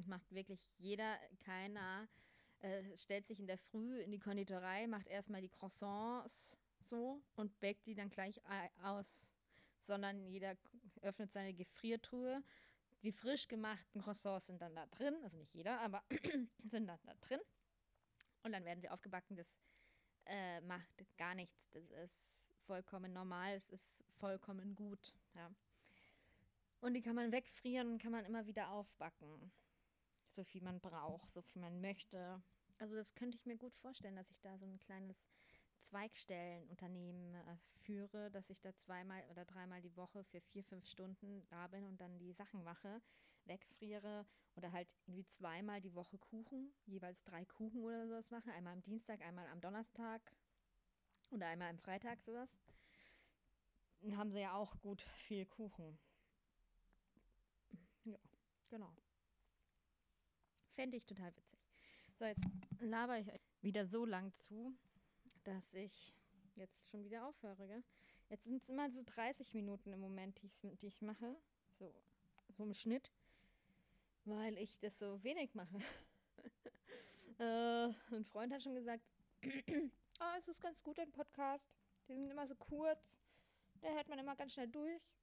Macht 0.05 0.31
wirklich 0.31 0.59
jeder, 0.77 1.17
keiner 1.39 2.07
äh, 2.59 2.97
stellt 2.97 3.25
sich 3.25 3.39
in 3.39 3.47
der 3.47 3.57
Früh 3.57 3.99
in 4.01 4.11
die 4.11 4.19
Konditorei, 4.19 4.87
macht 4.87 5.07
erstmal 5.07 5.41
die 5.41 5.49
Croissants 5.49 6.57
so 6.79 7.21
und 7.35 7.59
backt 7.59 7.85
die 7.85 7.95
dann 7.95 8.09
gleich 8.09 8.41
aus, 8.83 9.31
sondern 9.81 10.25
jeder 10.27 10.57
öffnet 11.01 11.31
seine 11.31 11.53
Gefriertruhe 11.53 12.43
die 13.03 13.11
frisch 13.11 13.47
gemachten 13.47 14.01
Croissants 14.01 14.47
sind 14.47 14.61
dann 14.61 14.75
da 14.75 14.85
drin, 14.87 15.15
also 15.23 15.37
nicht 15.37 15.53
jeder, 15.53 15.79
aber 15.81 16.03
sind 16.63 16.87
dann 16.87 16.99
da 17.03 17.13
drin. 17.21 17.39
Und 18.43 18.51
dann 18.53 18.65
werden 18.65 18.81
sie 18.81 18.89
aufgebacken. 18.89 19.35
Das 19.35 19.59
äh, 20.25 20.61
macht 20.61 21.17
gar 21.17 21.35
nichts. 21.35 21.69
Das 21.71 21.83
ist 22.11 22.49
vollkommen 22.65 23.13
normal. 23.13 23.53
Es 23.53 23.69
ist 23.69 24.03
vollkommen 24.19 24.75
gut. 24.75 25.13
Ja. 25.35 25.51
Und 26.81 26.93
die 26.93 27.01
kann 27.01 27.15
man 27.15 27.31
wegfrieren 27.31 27.93
und 27.93 28.01
kann 28.01 28.11
man 28.11 28.25
immer 28.25 28.45
wieder 28.45 28.71
aufbacken. 28.71 29.51
So 30.31 30.43
viel 30.43 30.61
man 30.63 30.79
braucht, 30.79 31.29
so 31.29 31.41
viel 31.41 31.61
man 31.61 31.81
möchte. 31.81 32.41
Also 32.79 32.95
das 32.95 33.13
könnte 33.13 33.37
ich 33.37 33.45
mir 33.45 33.57
gut 33.57 33.75
vorstellen, 33.75 34.15
dass 34.15 34.31
ich 34.31 34.41
da 34.41 34.57
so 34.57 34.65
ein 34.65 34.79
kleines 34.79 35.29
Zweigstellenunternehmen 35.81 37.35
äh, 37.35 37.57
führe, 37.81 38.31
dass 38.31 38.49
ich 38.49 38.61
da 38.61 38.75
zweimal 38.75 39.23
oder 39.29 39.45
dreimal 39.45 39.81
die 39.81 39.95
Woche 39.97 40.23
für 40.23 40.39
vier, 40.41 40.63
fünf 40.63 40.85
Stunden 40.85 41.45
da 41.49 41.67
bin 41.67 41.83
und 41.85 41.99
dann 41.99 42.17
die 42.17 42.33
Sachen 42.33 42.63
mache, 42.63 43.01
wegfriere 43.45 44.25
oder 44.55 44.71
halt 44.71 44.87
irgendwie 45.05 45.25
zweimal 45.25 45.81
die 45.81 45.93
Woche 45.95 46.17
Kuchen, 46.17 46.73
jeweils 46.85 47.23
drei 47.23 47.45
Kuchen 47.45 47.83
oder 47.83 48.07
sowas 48.07 48.29
mache, 48.29 48.51
einmal 48.53 48.73
am 48.73 48.81
Dienstag, 48.83 49.21
einmal 49.21 49.47
am 49.47 49.59
Donnerstag 49.61 50.21
oder 51.31 51.47
einmal 51.47 51.69
am 51.69 51.79
Freitag 51.79 52.21
sowas. 52.21 52.59
Dann 54.01 54.17
haben 54.17 54.31
sie 54.31 54.39
ja 54.41 54.53
auch 54.55 54.79
gut 54.79 55.01
viel 55.01 55.45
Kuchen. 55.45 55.99
Ja, 58.05 58.17
genau. 58.69 58.93
Fände 60.73 60.97
ich 60.97 61.05
total 61.05 61.35
witzig. 61.35 61.59
So, 62.17 62.25
jetzt 62.25 62.43
laber 62.79 63.17
ich 63.19 63.31
euch 63.31 63.41
wieder 63.61 63.85
so 63.85 64.05
lang 64.05 64.33
zu, 64.33 64.73
dass 65.43 65.73
ich 65.73 66.15
jetzt 66.55 66.89
schon 66.89 67.03
wieder 67.03 67.27
aufhöre. 67.27 67.67
Gell? 67.67 67.83
Jetzt 68.29 68.45
sind 68.45 68.61
es 68.61 68.69
immer 68.69 68.89
so 68.89 69.01
30 69.05 69.53
Minuten 69.53 69.91
im 69.91 69.99
Moment, 69.99 70.41
die 70.41 70.47
ich, 70.47 70.77
die 70.79 70.87
ich 70.87 71.01
mache. 71.01 71.35
So, 71.77 71.93
so 72.49 72.63
im 72.63 72.73
Schnitt. 72.73 73.11
Weil 74.25 74.57
ich 74.57 74.79
das 74.79 74.99
so 74.99 75.21
wenig 75.23 75.55
mache. 75.55 75.77
äh, 77.39 78.15
ein 78.15 78.25
Freund 78.25 78.53
hat 78.53 78.63
schon 78.63 78.75
gesagt, 78.75 79.03
oh, 79.43 79.47
es 80.39 80.47
ist 80.47 80.61
ganz 80.61 80.81
gut, 80.83 80.99
ein 80.99 81.11
Podcast. 81.11 81.65
Die 82.07 82.13
sind 82.13 82.29
immer 82.29 82.47
so 82.47 82.55
kurz. 82.55 83.17
Da 83.81 83.89
hört 83.89 84.07
man 84.07 84.19
immer 84.19 84.35
ganz 84.35 84.53
schnell 84.53 84.67
durch. 84.67 85.17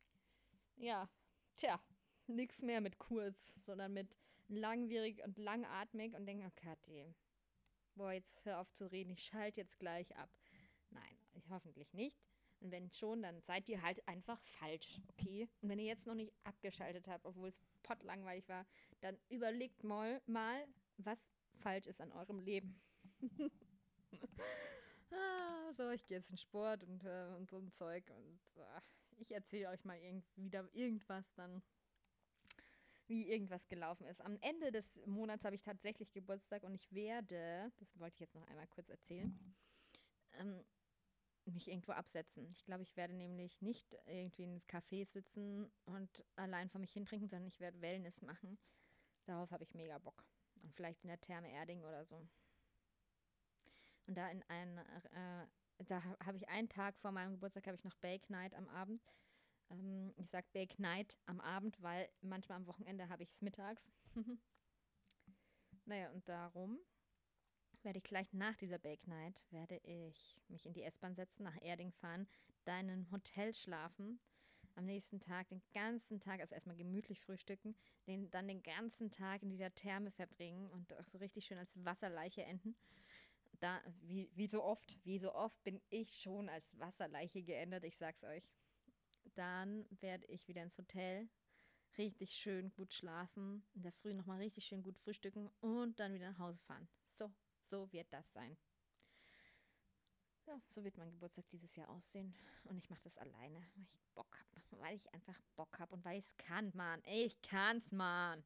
Ja, 0.77 1.09
tja, 1.57 1.81
nichts 2.27 2.63
mehr 2.63 2.81
mit 2.81 2.99
kurz, 2.99 3.55
sondern 3.65 3.95
mit 3.95 4.19
langwierig 4.49 5.23
und 5.25 5.39
langatmig 5.39 6.15
und 6.15 6.27
denke, 6.27 6.47
oh 6.47 6.53
Kathi, 6.57 7.15
boah, 7.95 8.13
jetzt 8.13 8.45
hör 8.45 8.61
auf 8.61 8.73
zu 8.73 8.91
reden, 8.91 9.11
ich 9.11 9.25
schalte 9.25 9.61
jetzt 9.61 9.79
gleich 9.79 10.17
ab. 10.17 10.31
Nein, 10.91 11.19
ich 11.35 11.49
hoffentlich 11.51 11.93
nicht. 11.93 12.19
Und 12.61 12.73
wenn 12.73 12.91
schon, 12.91 13.23
dann 13.23 13.41
seid 13.43 13.69
ihr 13.69 13.83
halt 13.83 14.07
einfach 14.09 14.43
falsch, 14.43 15.01
okay? 15.09 15.49
Und 15.61 15.69
wenn 15.69 15.79
ihr 15.79 15.87
jetzt 15.87 16.07
noch 16.07 16.15
nicht 16.15 16.33
abgeschaltet 16.45 17.07
habt, 17.07 17.25
obwohl 17.25 17.49
es 17.49 17.63
pottlangweilig 17.83 18.49
war, 18.49 18.67
dann 19.01 19.17
überlegt 19.29 19.85
mal, 19.85 20.21
mal 20.27 20.67
was 20.97 21.31
falsch 21.61 21.87
ist 21.87 22.01
an 22.01 22.11
eurem 22.13 22.41
Leben. 22.41 22.81
ah, 25.11 25.73
so, 25.73 25.91
ich 25.91 26.05
gehe 26.07 26.17
jetzt 26.17 26.31
in 26.31 26.37
Sport 26.37 26.83
und, 26.85 27.05
äh, 27.05 27.35
und 27.37 27.49
so 27.49 27.59
ein 27.59 27.71
Zeug 27.71 28.11
und 28.11 28.41
äh, 28.57 28.81
ich 29.19 29.31
erzähle 29.33 29.69
euch 29.69 29.85
mal 29.85 29.99
irgend, 29.99 30.25
wieder 30.37 30.69
irgendwas 30.75 31.33
dann 31.35 31.63
wie 33.09 33.29
irgendwas 33.29 33.69
gelaufen 33.69 34.07
ist. 34.07 34.21
Am 34.21 34.39
Ende 34.41 34.71
des 34.71 35.05
Monats 35.07 35.45
habe 35.45 35.55
ich 35.55 35.63
tatsächlich 35.63 36.13
Geburtstag 36.13 36.63
und 36.63 36.75
ich 36.75 36.93
werde, 36.93 37.73
das 37.79 37.99
wollte 37.99 38.15
ich 38.15 38.21
jetzt 38.21 38.35
noch 38.35 38.47
einmal 38.47 38.67
kurz 38.69 38.89
erzählen, 38.89 39.39
ähm, 40.39 40.65
mich 41.47 41.69
irgendwo 41.69 41.93
absetzen. 41.93 42.51
Ich 42.53 42.65
glaube, 42.65 42.83
ich 42.83 42.97
werde 42.97 43.15
nämlich 43.15 43.63
nicht 43.63 43.97
irgendwie 44.07 44.45
in 44.45 44.51
einem 44.51 44.63
Café 44.69 45.07
sitzen 45.07 45.71
und 45.87 46.25
allein 46.37 46.69
vor 46.69 46.81
mich 46.81 46.93
hintrinken, 46.93 47.29
sondern 47.29 47.49
ich 47.49 47.61
werde 47.61 47.81
Wellness 47.81 48.23
machen. 48.23 48.59
Darauf 49.25 49.51
habe 49.51 49.65
ich 49.65 49.75
mega 49.75 49.99
Bock. 49.99 50.25
Und 50.63 50.75
vielleicht 50.75 51.03
in 51.05 51.09
der 51.09 51.21
Therme 51.21 51.51
Erding 51.51 51.85
oder 51.85 52.05
so. 52.05 52.27
Und 54.07 54.17
da 54.17 54.29
in 54.31 54.43
ein, 54.49 54.79
äh, 54.79 55.47
da 55.85 56.03
habe 56.25 56.37
ich 56.37 56.49
einen 56.49 56.69
Tag 56.69 56.99
vor 56.99 57.13
meinem 57.13 57.33
Geburtstag 57.33 57.67
habe 57.67 57.77
ich 57.77 57.85
noch 57.85 57.95
Bake 57.97 58.31
Night 58.31 58.55
am 58.55 58.69
Abend. 58.69 59.03
Ähm, 59.71 60.13
ich 60.17 60.29
sage 60.31 60.47
Bake 60.53 60.81
Night 60.81 61.19
am 61.27 61.41
Abend, 61.41 61.81
weil 61.83 62.09
manchmal 62.21 62.57
am 62.57 62.67
Wochenende 62.67 63.09
habe 63.09 63.23
ich 63.23 63.31
es 63.31 63.43
mittags. 63.43 63.91
naja, 65.85 66.11
und 66.11 66.29
darum 66.29 66.79
werde 67.83 67.99
ich 67.99 68.05
gleich 68.05 68.33
nach 68.33 68.57
dieser 68.57 68.79
Bake 68.79 69.09
Night, 69.09 69.45
werde 69.51 69.79
ich 69.85 70.43
mich 70.49 70.67
in 70.67 70.73
die 70.73 70.83
S-Bahn 70.83 71.15
setzen, 71.15 71.45
nach 71.45 71.61
Erding 71.63 71.93
fahren, 71.93 72.27
da 72.65 72.79
in 72.81 72.91
einem 72.91 73.11
Hotel 73.11 73.55
schlafen, 73.55 74.21
am 74.75 74.85
nächsten 74.85 75.21
Tag 75.21 75.49
den 75.49 75.63
ganzen 75.73 76.21
Tag, 76.21 76.41
also 76.41 76.55
erstmal 76.55 76.77
gemütlich 76.77 77.21
frühstücken, 77.21 77.77
den, 78.07 78.31
dann 78.31 78.47
den 78.47 78.63
ganzen 78.63 79.11
Tag 79.11 79.43
in 79.43 79.51
dieser 79.51 79.75
Therme 79.75 80.11
verbringen 80.11 80.71
und 80.71 80.93
auch 80.95 81.05
so 81.05 81.19
richtig 81.19 81.47
schön 81.47 81.59
als 81.59 81.85
Wasserleiche 81.85 82.43
enden. 82.43 82.77
Da, 83.61 83.81
wie, 84.03 84.31
wie 84.35 84.47
so 84.47 84.63
oft, 84.63 84.99
wie 85.05 85.19
so 85.19 85.35
oft 85.35 85.63
bin 85.65 85.81
ich 85.91 86.21
schon 86.21 86.49
als 86.49 86.79
Wasserleiche 86.79 87.43
geendet, 87.43 87.83
ich 87.85 87.97
sag's 87.97 88.23
euch. 88.23 88.49
Dann 89.35 89.87
werde 90.01 90.27
ich 90.27 90.49
wieder 90.49 90.63
ins 90.63 90.79
Hotel, 90.79 91.29
richtig 91.97 92.35
schön 92.35 92.73
gut 92.75 92.93
schlafen, 92.93 93.65
in 93.75 93.83
der 93.83 93.93
Früh 93.93 94.15
nochmal 94.15 94.39
richtig 94.39 94.67
schön 94.67 94.83
gut 94.83 94.99
frühstücken 94.99 95.51
und 95.61 95.99
dann 95.99 96.15
wieder 96.15 96.31
nach 96.31 96.39
Hause 96.39 96.59
fahren. 96.61 96.89
So, 97.15 97.31
so 97.63 97.91
wird 97.93 98.13
das 98.13 98.33
sein. 98.33 98.57
Ja, 100.47 100.59
so 100.65 100.83
wird 100.83 100.97
mein 100.97 101.11
Geburtstag 101.11 101.47
dieses 101.51 101.77
Jahr 101.77 101.91
aussehen. 101.91 102.35
Und 102.65 102.79
ich 102.79 102.89
mache 102.89 103.03
das 103.03 103.19
alleine, 103.19 103.61
weil 103.75 103.83
ich 103.83 103.99
Bock 104.15 104.39
habe. 104.39 104.81
Weil 104.81 104.97
ich 104.97 105.13
einfach 105.13 105.39
Bock 105.57 105.79
habe 105.79 105.95
und 105.95 106.05
weil 106.05 106.19
ich 106.19 106.27
es 106.27 106.37
kann, 106.39 106.71
Mann. 106.75 107.03
Ich 107.05 107.43
kann's, 107.43 107.93
Mann. 107.93 108.43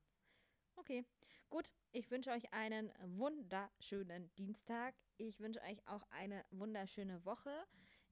Okay, 0.75 1.05
gut. 1.49 1.71
Ich 1.93 2.11
wünsche 2.11 2.31
euch 2.31 2.53
einen 2.53 2.91
wunderschönen 3.19 4.35
Dienstag. 4.35 4.95
Ich 5.17 5.39
wünsche 5.41 5.61
euch 5.63 5.87
auch 5.87 6.03
eine 6.11 6.45
wunderschöne 6.51 7.25
Woche. 7.25 7.67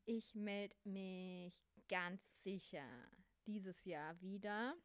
Ich 0.04 0.34
melde 0.34 0.76
mich 0.84 1.69
ganz 1.90 2.22
sicher 2.44 2.86
dieses 3.46 3.84
Jahr 3.84 4.18
wieder. 4.20 4.76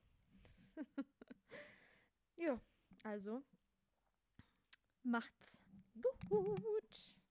ja, 2.35 2.59
also 3.03 3.43
macht's 5.03 5.61
gut. 6.27 7.21